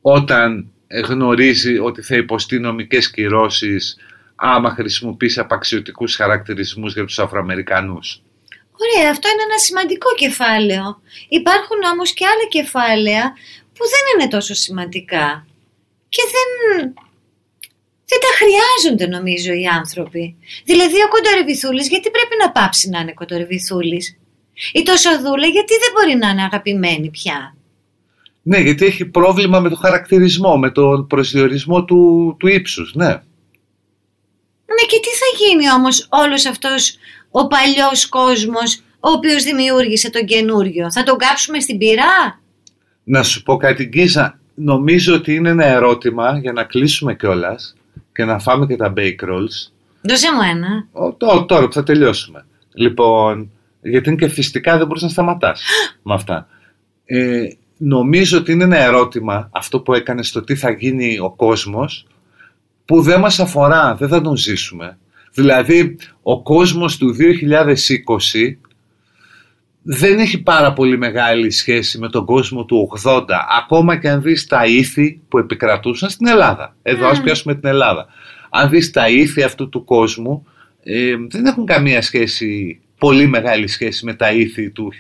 όταν 0.02 0.72
γνωρίζει 1.08 1.78
ότι 1.78 2.02
θα 2.02 2.16
υποστεί 2.16 2.60
νομικές 2.60 3.12
κυρώσεις 3.12 3.98
άμα 4.36 4.70
χρησιμοποιήσει 4.70 5.40
απαξιωτικούς 5.40 6.16
χαρακτηρισμούς 6.16 6.94
για 6.94 7.06
τους 7.06 7.20
Αφροαμερικανούς. 7.20 8.22
Ωραία, 8.84 9.12
αυτό 9.12 9.28
είναι 9.28 9.44
ένα 9.50 9.58
σημαντικό 9.58 10.16
κεφάλαιο. 10.16 11.02
Υπάρχουν 11.30 11.84
όμως 11.94 12.14
και 12.14 12.26
άλλα 12.26 12.48
κεφάλαια 12.50 13.34
που 13.74 13.84
δεν 13.94 14.04
είναι 14.14 14.30
τόσο 14.30 14.54
σημαντικά 14.54 15.46
και 16.16 16.24
δεν, 16.36 16.50
δεν 18.10 18.20
τα 18.26 18.32
χρειάζονται 18.40 19.08
νομίζω 19.18 19.54
οι 19.54 19.66
άνθρωποι. 19.66 20.36
Δηλαδή 20.66 20.98
ο 21.06 21.08
κοντορεβιθούλης 21.08 21.88
γιατί 21.88 22.10
πρέπει 22.12 22.36
να 22.44 22.52
πάψει 22.52 22.90
να 22.90 23.00
είναι 23.00 23.14
κοντορεβιθούλης; 23.14 24.18
Η 24.74 24.84
τόσο 24.84 25.10
δούλα 25.22 25.48
γιατί 25.48 25.74
δεν 25.84 25.92
μπορεί 25.94 26.16
να 26.16 26.30
είναι 26.30 26.44
αγαπημένη 26.44 27.10
πια; 27.10 27.56
Ναι, 28.42 28.58
γιατί 28.58 28.86
έχει 28.86 29.06
πρόβλημα 29.06 29.60
με 29.60 29.70
το 29.70 29.76
χαρακτηρισμό, 29.76 30.58
με 30.58 30.72
τον 30.72 31.08
προσδιορισμό 31.08 31.86
του, 31.86 32.36
του 32.40 32.48
ύψους, 32.48 32.94
ναι. 32.94 33.12
Ναι 34.76 34.84
και 34.88 35.00
τι 35.00 35.10
θα 35.22 35.30
γίνει 35.40 35.72
όμως 35.72 36.08
όλος 36.10 36.46
αυτός 36.46 36.96
ο 37.32 37.48
παλιός 37.48 38.10
κόσμος 38.10 38.76
ο 39.00 39.10
οποίος 39.10 39.44
δημιούργησε 39.44 40.10
τον 40.10 40.26
καινούριο; 40.26 40.92
Θα 40.92 41.04
τον 41.04 41.18
κάψουμε 41.18 41.60
στην 41.60 41.78
πυρά; 41.78 42.42
Να 43.04 43.24
σου 43.24 43.44
πω 43.44 43.58
κάτι 43.58 43.84
Γκίζα, 43.84 44.40
νομίζω 44.56 45.16
ότι 45.16 45.36
είναι 45.36 45.50
ένα 45.50 45.66
ερώτημα 45.66 46.38
για 46.38 46.52
να 46.52 46.64
κλείσουμε 46.64 47.16
κιόλας 47.16 47.76
και 48.14 48.26
να 48.26 48.40
φάμε 48.40 48.66
και 48.66 48.76
τα 48.76 48.94
bake 48.98 49.30
rolls. 49.30 49.72
Δώσε 50.02 50.28
μου 50.34 50.42
ένα. 50.52 50.88
Ο, 50.92 51.46
τώρα 51.46 51.66
που 51.66 51.74
θα 51.74 51.84
τελειώσουμε. 51.84 52.46
Λοιπόν, 52.74 53.52
γιατί 53.82 54.10
είναι 54.10 54.18
και 54.18 54.28
φυσικά 54.28 54.78
δεν 54.78 54.88
μπορείς 54.88 55.04
να 55.04 55.10
σταματάς 55.10 55.62
με 56.04 56.14
αυτά. 56.14 56.48
Ε, 57.06 57.48
νομίζω 57.78 58.38
ότι 58.38 58.52
είναι 58.52 58.64
ένα 58.64 58.78
ερώτημα 58.78 59.50
αυτό 59.52 59.80
που 59.80 59.94
έκανες 59.94 60.28
στο 60.28 60.44
τι 60.44 60.56
θα 60.56 60.72
γίνει 60.72 61.20
ο 61.20 61.32
κόσμος 61.32 62.08
που 62.86 63.02
δεν 63.02 63.20
μας 63.20 63.40
αφορά, 63.40 63.96
δεν 63.96 64.10
θα 64.10 64.22
τον 64.22 64.36
ζήσουμε. 64.36 64.98
Δηλαδή, 65.34 65.98
ο 66.22 66.42
κόσμος 66.42 66.98
του 66.98 67.16
2020 67.16 68.58
δεν 69.84 70.20
έχει 70.20 70.42
πάρα 70.42 70.74
πολύ 70.74 70.98
μεγάλη 70.98 71.52
σχέση 71.52 71.98
με 71.98 72.10
τον 72.10 72.26
κόσμο 72.26 72.66
του 72.66 72.90
80 73.04 73.22
ακόμα 73.60 73.98
και 73.98 74.10
αν 74.10 74.22
δεις 74.22 74.48
τα 74.48 74.66
ήθη 74.66 75.22
που 75.28 75.38
επικρατούσαν 75.38 76.10
στην 76.10 76.28
Ελλάδα. 76.28 76.76
Εδώ 76.82 77.08
ας 77.08 77.22
πιάσουμε 77.22 77.56
την 77.56 77.70
Ελλάδα. 77.70 78.08
Αν 78.50 78.70
δεις 78.70 78.92
τα 78.92 79.10
ήθη 79.10 79.44
αυτού 79.44 79.70
του 79.70 79.84
κόσμου 79.84 80.48
ε, 80.84 81.16
δεν 81.30 81.46
έχουν 81.46 81.66
καμία 81.66 82.02
σχέση 82.02 82.80
πολύ 82.98 83.28
μεγάλη 83.28 83.68
σχέση 83.68 84.06
με 84.06 84.14
τα 84.14 84.32
ήθη 84.32 84.70
του 84.70 84.92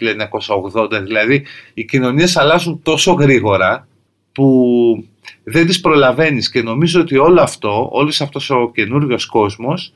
1980 0.73 1.01
δηλαδή 1.03 1.45
οι 1.73 1.85
κοινωνίες 1.85 2.37
αλλάζουν 2.37 2.81
τόσο 2.83 3.11
γρήγορα 3.13 3.87
που 4.31 5.07
δεν 5.43 5.65
τις 5.65 5.79
προλαβαίνεις. 5.79 6.49
Και 6.49 6.61
νομίζω 6.61 7.01
ότι 7.01 7.17
όλο 7.17 7.41
αυτό, 7.41 7.89
όλος 7.91 8.21
αυτός 8.21 8.49
ο 8.49 8.71
καινούριος 8.73 9.25
κόσμος 9.25 9.93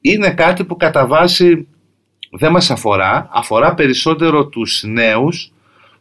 είναι 0.00 0.30
κάτι 0.30 0.64
που 0.64 0.76
κατά 0.76 1.06
βάση 1.06 1.66
δεν 2.30 2.50
μας 2.50 2.70
αφορά, 2.70 3.28
αφορά 3.32 3.74
περισσότερο 3.74 4.46
τους 4.46 4.82
νέους 4.86 5.52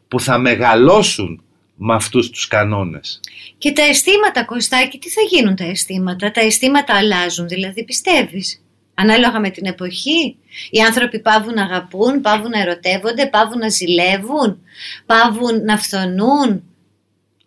που 0.08 0.20
θα 0.20 0.38
μεγαλώσουν 0.38 1.42
με 1.76 1.94
αυτούς 1.94 2.30
τους 2.30 2.48
κανόνες. 2.48 3.20
Και 3.58 3.72
τα 3.72 3.82
αισθήματα, 3.84 4.46
Κωστάκη, 4.46 4.98
τι 4.98 5.10
θα 5.10 5.22
γίνουν 5.30 5.56
τα 5.56 5.64
αισθήματα; 5.64 6.32
Τα 6.32 6.42
αισθήματα 6.42 6.94
αλλάζουν, 6.96 7.48
δηλαδή 7.48 7.84
πιστεύεις; 7.84 8.62
Ανάλογα 9.00 9.40
με 9.40 9.50
την 9.50 9.66
εποχή. 9.66 10.36
Οι 10.70 10.80
άνθρωποι 10.80 11.20
πάβουν 11.20 11.54
να 11.54 11.64
αγαπούν, 11.64 12.22
πάβουν 12.22 12.50
να 12.50 12.60
ερωτεύονται, 12.62 13.28
πάβουν 13.28 13.58
να 13.58 13.70
ζηλεύουν, 13.70 14.60
πάβουν 15.06 15.64
να 15.64 15.78
φθονούν. 15.78 16.64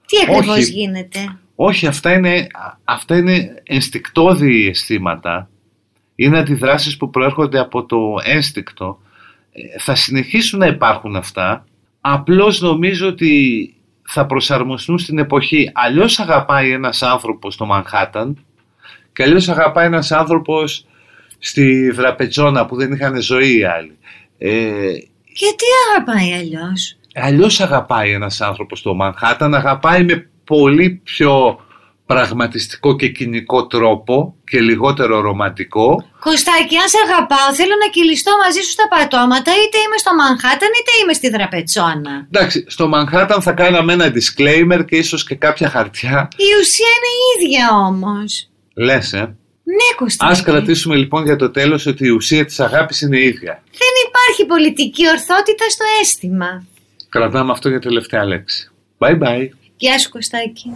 Τι 0.06 0.16
ακριβώς 0.22 0.56
Όχι. 0.56 0.70
γίνεται; 0.70 1.38
Όχι, 1.54 1.86
αυτά 1.86 2.12
είναι, 2.12 2.46
αυτά 2.84 3.16
είναι 3.16 3.62
ενστικτώδη 3.62 4.68
αισθήματα. 4.68 5.50
Είναι 6.22 6.38
αντιδράσεις 6.38 6.96
που 6.96 7.10
προέρχονται 7.10 7.58
από 7.58 7.86
το 7.86 7.98
ένστικτο. 8.22 8.98
Ε, 9.52 9.78
Θα 9.78 9.94
συνεχίσουν 9.94 10.58
να 10.58 10.66
υπάρχουν 10.66 11.16
αυτά. 11.16 11.64
Απλώς 12.00 12.60
νομίζω 12.60 13.08
ότι 13.08 13.74
θα 14.02 14.26
προσαρμοστούν 14.26 14.98
στην 14.98 15.18
εποχή. 15.18 15.70
Αλλιώς 15.74 16.18
αγαπάει 16.18 16.70
ένας 16.70 17.02
άνθρωπος 17.02 17.54
στο 17.54 17.66
Μανχάταν 17.66 18.44
και 19.12 19.22
αλλιώς 19.22 19.48
αγαπάει 19.48 19.86
ένας 19.86 20.12
άνθρωπος 20.12 20.86
στη 21.38 21.90
Δραπετσόνα 21.90 22.66
που 22.66 22.76
δεν 22.76 22.92
είχαν 22.92 23.20
ζωή 23.20 23.58
οι 23.58 23.64
άλλοι. 23.64 23.98
Ε, 24.38 24.92
Γιατί 25.24 25.64
αγαπάει 25.94 26.32
αλλιώς; 26.32 26.96
αλλιώς 27.14 27.60
αγαπάει 27.60 28.12
ένας 28.12 28.40
άνθρωπος 28.40 28.78
στο 28.78 28.94
Μανχάταν, 28.94 29.54
αγαπάει 29.54 30.04
με 30.04 30.28
πολύ 30.44 31.00
πιο 31.04 31.60
πραγματιστικό 32.14 32.96
και 32.96 33.08
κοινικό 33.08 33.66
τρόπο 33.66 34.34
και 34.50 34.60
λιγότερο 34.60 35.20
ρομαντικό. 35.20 35.86
Κωστάκη, 36.20 36.76
αν 36.76 36.88
σε 36.88 36.98
αγαπάω, 37.06 37.54
θέλω 37.54 37.74
να 37.82 37.88
κυλιστώ 37.90 38.32
μαζί 38.44 38.60
σου 38.60 38.70
στα 38.70 38.86
πατώματα, 38.94 39.50
είτε 39.60 39.76
είμαι 39.84 39.98
στο 40.04 40.12
Μανχάταν, 40.14 40.70
είτε 40.78 40.92
είμαι 41.00 41.12
στη 41.12 41.28
Δραπετσόνα. 41.30 42.14
Εντάξει, 42.32 42.64
στο 42.68 42.88
Μανχάταν 42.88 43.42
θα 43.42 43.52
κάναμε 43.52 43.92
ένα 43.92 44.06
disclaimer 44.16 44.80
και 44.88 44.96
ίσως 44.96 45.24
και 45.24 45.34
κάποια 45.34 45.68
χαρτιά. 45.68 46.28
Η 46.36 46.50
ουσία 46.60 46.90
είναι 46.96 47.10
η 47.18 47.22
ίδια 47.34 47.64
όμως. 47.88 48.48
Λες, 48.74 49.12
ε. 49.12 49.24
Ναι, 49.78 49.88
Κωστάκη. 49.96 50.32
Ας 50.32 50.42
κρατήσουμε 50.42 50.96
λοιπόν 50.96 51.24
για 51.24 51.36
το 51.36 51.50
τέλος 51.50 51.86
ότι 51.86 52.06
η 52.06 52.10
ουσία 52.10 52.44
της 52.44 52.60
αγάπης 52.60 53.00
είναι 53.00 53.18
η 53.18 53.24
ίδια. 53.24 53.62
Δεν 53.82 53.94
υπάρχει 54.08 54.44
πολιτική 54.46 55.08
ορθότητα 55.08 55.68
στο 55.68 55.84
αίσθημα. 56.00 56.64
Κρατάμε 57.08 57.52
αυτό 57.52 57.68
για 57.68 57.80
τελευταία 57.80 58.24
λέξη. 58.24 58.70
Bye 58.98 59.18
bye. 59.22 59.48
Γεια 59.76 59.98
σου 59.98 60.10
Κωστάκη. 60.10 60.70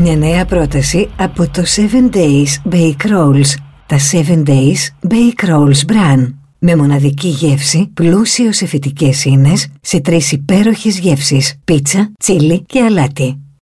Μια 0.00 0.16
νέα 0.16 0.44
πρόταση 0.44 1.08
από 1.16 1.50
το 1.50 1.62
7 2.10 2.14
Days 2.14 2.72
Bake 2.72 3.10
Rolls. 3.10 3.54
Τα 3.86 3.96
7 4.12 4.42
Days 4.46 5.08
Bake 5.08 5.48
Rolls 5.48 5.92
Bran. 5.92 6.34
Με 6.58 6.76
μοναδική 6.76 7.28
γεύση, 7.28 7.90
πλούσιο 7.94 8.52
σε 8.52 8.66
φυτικές 8.66 9.24
ίνες, 9.24 9.68
σε 9.80 10.00
τρεις 10.00 10.32
υπέροχες 10.32 10.98
γεύσεις. 10.98 11.54
Πίτσα, 11.64 12.12
τσίλι 12.18 12.62
και 12.66 12.82
αλάτι. 12.82 13.47